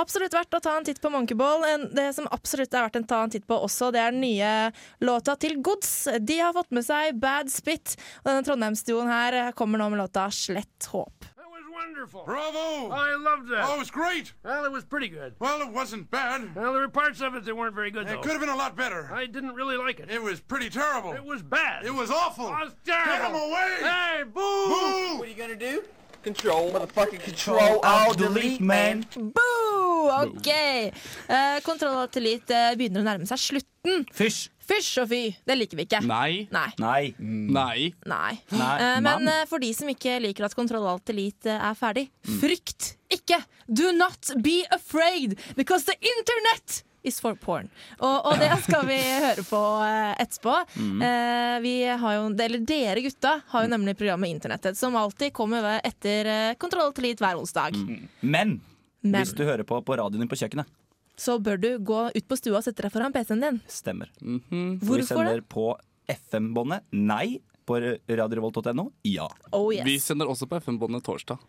Absolutt 0.00 0.34
verdt 0.34 0.56
å 0.58 0.62
ta 0.64 0.76
en 0.78 0.84
titt 0.88 1.00
på 1.00 1.10
Monkeyball. 1.14 1.64
En- 1.72 1.88
Det 1.94 2.08
som 2.16 2.26
absolutt 2.34 2.72
er 2.74 2.88
verdt 2.88 3.00
å 3.02 3.06
ta 3.06 3.22
en 3.24 3.30
titt 3.30 3.46
på 3.46 3.58
også, 3.62 3.92
det 3.94 4.00
er 4.02 4.10
den 4.10 4.20
nye 4.24 4.72
låta 5.00 5.36
til 5.38 5.60
Gods. 5.62 6.08
De 6.20 6.38
har 6.40 6.52
fått 6.56 6.72
med 6.74 6.84
seg 6.84 7.18
Bad 7.20 7.50
Spit, 7.52 7.96
og 8.24 8.32
denne 8.32 8.44
Trondheimsduoen 8.46 9.08
her 9.12 9.52
kommer 9.52 9.78
nå 9.78 9.90
med 9.92 10.02
låta 10.02 10.26
Slett 10.34 10.88
håp. 10.90 11.30
That 11.74 11.80
was 11.80 11.84
wonderful. 11.86 12.22
Bravo! 12.24 12.90
I 12.94 13.16
loved 13.16 13.48
that. 13.48 13.64
Oh, 13.68 13.74
it 13.76 13.78
was 13.78 13.90
great. 13.90 14.32
Well, 14.44 14.64
it 14.64 14.72
was 14.72 14.84
pretty 14.84 15.08
good. 15.08 15.34
Well, 15.38 15.60
it 15.62 15.72
wasn't 15.72 16.10
bad. 16.10 16.54
Well, 16.54 16.72
there 16.72 16.82
were 16.82 16.88
parts 16.88 17.20
of 17.20 17.34
it 17.34 17.44
that 17.44 17.56
weren't 17.56 17.74
very 17.74 17.90
good, 17.90 18.02
It 18.06 18.08
though. 18.08 18.20
could 18.20 18.32
have 18.32 18.40
been 18.40 18.48
a 18.50 18.56
lot 18.56 18.76
better. 18.76 19.10
I 19.12 19.26
didn't 19.26 19.54
really 19.54 19.76
like 19.76 20.00
it. 20.00 20.10
It 20.10 20.22
was 20.22 20.40
pretty 20.40 20.70
terrible. 20.70 21.12
It 21.12 21.24
was 21.24 21.42
bad. 21.42 21.84
It 21.84 21.94
was 21.94 22.10
awful. 22.10 22.46
It 22.48 22.50
was 22.64 22.74
terrible. 22.84 23.12
Get 23.12 23.28
him 23.28 23.34
away! 23.34 23.76
Hey, 23.80 24.22
boo! 24.22 24.30
Boo! 24.40 25.18
What 25.18 25.26
are 25.26 25.30
you 25.30 25.34
gonna 25.34 25.56
do? 25.56 25.82
Control, 26.22 26.70
motherfucking 26.72 27.20
control, 27.20 27.80
alt 27.84 28.16
delete, 28.18 28.60
man. 28.60 29.04
Boo! 29.14 30.10
OK! 30.10 30.92
Eh, 31.28 31.60
Kontroll 31.64 31.98
og 32.04 32.10
tillit 32.14 32.48
eh, 32.50 32.70
begynner 32.78 33.02
å 33.02 33.08
nærme 33.10 33.26
seg 33.28 33.40
slutten. 33.40 34.06
Fysj! 34.14 34.48
Fysj 34.64 35.02
og 35.02 35.10
fy! 35.10 35.22
Det 35.44 35.56
liker 35.58 35.76
vi 35.78 35.84
ikke. 35.84 36.00
Nei. 36.08 36.46
Nei. 36.54 36.68
Nei. 36.80 37.02
Nei. 37.18 37.92
Nei. 38.08 38.32
Nei. 38.54 38.74
Eh, 38.80 39.00
men 39.04 39.28
eh, 39.28 39.44
for 39.50 39.60
de 39.60 39.70
som 39.76 39.90
ikke 39.92 40.16
liker 40.24 40.46
at 40.46 40.56
Kontroll 40.56 40.86
Alt 40.88 41.12
Elite 41.12 41.52
eh, 41.52 41.68
er 41.68 41.76
ferdig, 41.78 42.06
frykt 42.40 42.94
ikke! 43.12 43.42
Do 43.68 43.92
not 43.96 44.32
be 44.44 44.62
afraid, 44.72 45.36
because 45.56 45.84
the 45.84 45.96
internet 46.00 46.82
is 47.04 47.20
for 47.20 47.36
porn. 47.36 47.68
Og, 47.98 48.14
og 48.30 48.40
det 48.40 48.48
skal 48.64 48.86
vi 48.88 48.96
høre 49.26 49.44
på 49.44 49.60
uh, 49.60 50.14
etterpå. 50.20 50.54
Eh, 50.80 51.56
vi 51.64 51.74
har 51.84 52.14
jo, 52.16 52.30
eller 52.32 52.64
dere 52.64 53.02
gutta 53.04 53.34
har 53.50 53.66
jo 53.66 53.72
nemlig 53.74 53.96
programmet 54.00 54.32
Internettet, 54.32 54.78
som 54.80 54.96
alltid 54.96 55.34
kommer 55.36 55.68
etter 55.84 56.56
Kontroll 56.60 56.88
Alt 56.88 57.02
Elite 57.02 57.24
hver 57.24 57.42
onsdag. 57.42 57.76
Men, 58.24 58.56
Men. 59.04 59.20
hvis 59.20 59.36
du 59.36 59.44
hører 59.44 59.68
på 59.68 59.82
på 59.84 60.00
radioen 60.00 60.24
din 60.24 60.32
på 60.32 60.40
kjøkkenet, 60.40 60.72
Så 61.16 61.38
bør 61.42 61.56
du 61.60 61.68
gå 61.78 62.00
ut 62.16 62.28
på 62.28 62.36
stua 62.36 62.58
og 62.58 62.64
sette 62.66 62.82
deg 62.82 62.90
foran 62.92 63.12
PC-en 63.14 63.40
din. 63.44 63.60
stemmer. 63.70 64.08
Mm 64.20 64.40
Vi 64.50 64.86
Hvorfor 64.86 65.06
sender 65.06 65.34
det? 65.40 65.48
på 65.48 65.76
FM-båndet. 66.08 66.82
Nei. 66.92 67.38
På 67.64 67.78
radiorevolt.no. 67.80 68.90
Ja. 69.08 69.28
Oh 69.52 69.70
yes. 69.74 69.86
Vi 69.86 69.98
sender 70.00 70.28
også 70.28 70.48
på 70.50 70.58
FM-båndet 70.60 71.04
torsdag. 71.04 71.40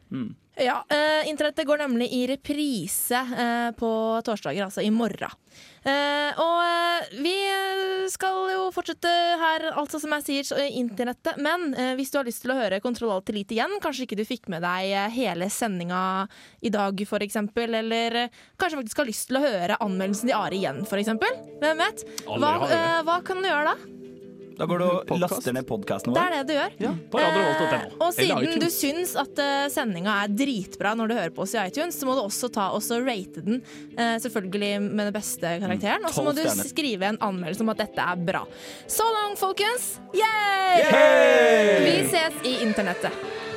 Ja, 0.55 0.79
uh, 0.87 1.29
Internettet 1.29 1.67
går 1.67 1.81
nemlig 1.83 2.07
i 2.15 2.21
reprise 2.31 3.19
uh, 3.19 3.71
på 3.75 3.89
torsdager, 4.23 4.63
altså 4.69 4.85
i 4.85 4.91
morgen. 4.93 5.35
Uh, 5.85 6.31
og 6.41 7.11
vi 7.19 7.35
skal 8.09 8.37
jo 8.53 8.69
fortsette 8.73 9.09
her, 9.41 9.67
altså 9.75 9.99
som 10.01 10.13
jeg 10.17 10.25
sier, 10.27 10.47
så, 10.47 10.59
internettet. 10.79 11.39
Men 11.41 11.73
eh, 11.73 11.93
hvis 11.97 12.11
du 12.13 12.19
har 12.19 12.27
lyst 12.27 12.43
til 12.43 12.53
å 12.53 12.57
høre 12.57 12.81
Kontroll 12.83 13.13
Alt 13.15 13.31
Elite 13.33 13.55
igjen, 13.57 13.77
kanskje 13.83 14.05
ikke 14.05 14.19
du 14.19 14.23
fikk 14.27 14.49
med 14.51 14.63
deg 14.65 14.93
hele 15.15 15.49
sendinga 15.53 15.99
i 16.65 16.71
dag, 16.73 17.05
eksempel, 17.25 17.77
eller 17.81 18.25
kanskje 18.61 18.81
faktisk 18.81 19.03
har 19.03 19.09
lyst 19.09 19.29
til 19.29 19.39
å 19.39 19.45
høre 19.45 19.79
anmeldelsen 19.83 20.31
til 20.31 20.37
Ari 20.37 20.61
igjen, 20.63 20.83
eksempel. 20.85 21.37
Hvem 21.61 21.85
vet? 21.85 22.07
Hva, 22.25 22.57
hva 23.05 23.21
kan 23.25 23.41
du 23.41 23.49
gjøre 23.49 23.73
da? 23.73 24.04
Da 24.55 24.67
går 24.69 24.79
du 24.79 24.85
og 24.85 25.07
Podcast. 25.07 25.35
laster 25.35 25.55
ned 25.55 25.67
podkasten 25.67 26.15
Det 26.15 26.21
er 26.21 26.35
det 26.35 26.43
du 26.47 26.53
gjør. 26.55 26.99
På 27.11 27.19
radiorevolt.no. 27.19 27.79
Eh, 27.79 27.95
og 28.05 28.13
siden 28.15 28.61
du 28.61 28.67
syns 28.71 29.15
at 29.19 29.41
uh, 29.41 29.65
sendinga 29.71 30.17
er 30.23 30.35
dritbra 30.43 30.93
når 30.97 31.11
du 31.11 31.15
hører 31.17 31.33
på 31.35 31.43
oss 31.45 31.55
i 31.57 31.61
iTunes, 31.61 31.97
så 31.99 32.07
må 32.07 32.15
du 32.17 32.23
også 32.23 32.49
ta 32.55 32.69
og 32.75 32.85
rate 33.05 33.43
den, 33.45 33.61
uh, 33.97 34.15
selvfølgelig 34.23 34.71
med 34.85 35.09
den 35.09 35.15
beste 35.15 35.55
karakteren. 35.63 36.07
Og 36.07 36.15
så 36.15 36.25
må 36.25 36.35
du 36.37 36.43
skrive 36.61 37.11
en 37.11 37.19
anmeldelse 37.19 37.65
om 37.65 37.73
at 37.75 37.83
dette 37.83 38.07
er 38.13 38.27
bra. 38.31 38.45
Så 38.87 39.07
long, 39.17 39.35
folkens! 39.39 39.97
Yay! 40.15 40.85
Yay! 40.85 41.73
Vi 41.85 41.97
ses 42.13 42.39
i 42.47 42.59
internettet. 42.65 43.53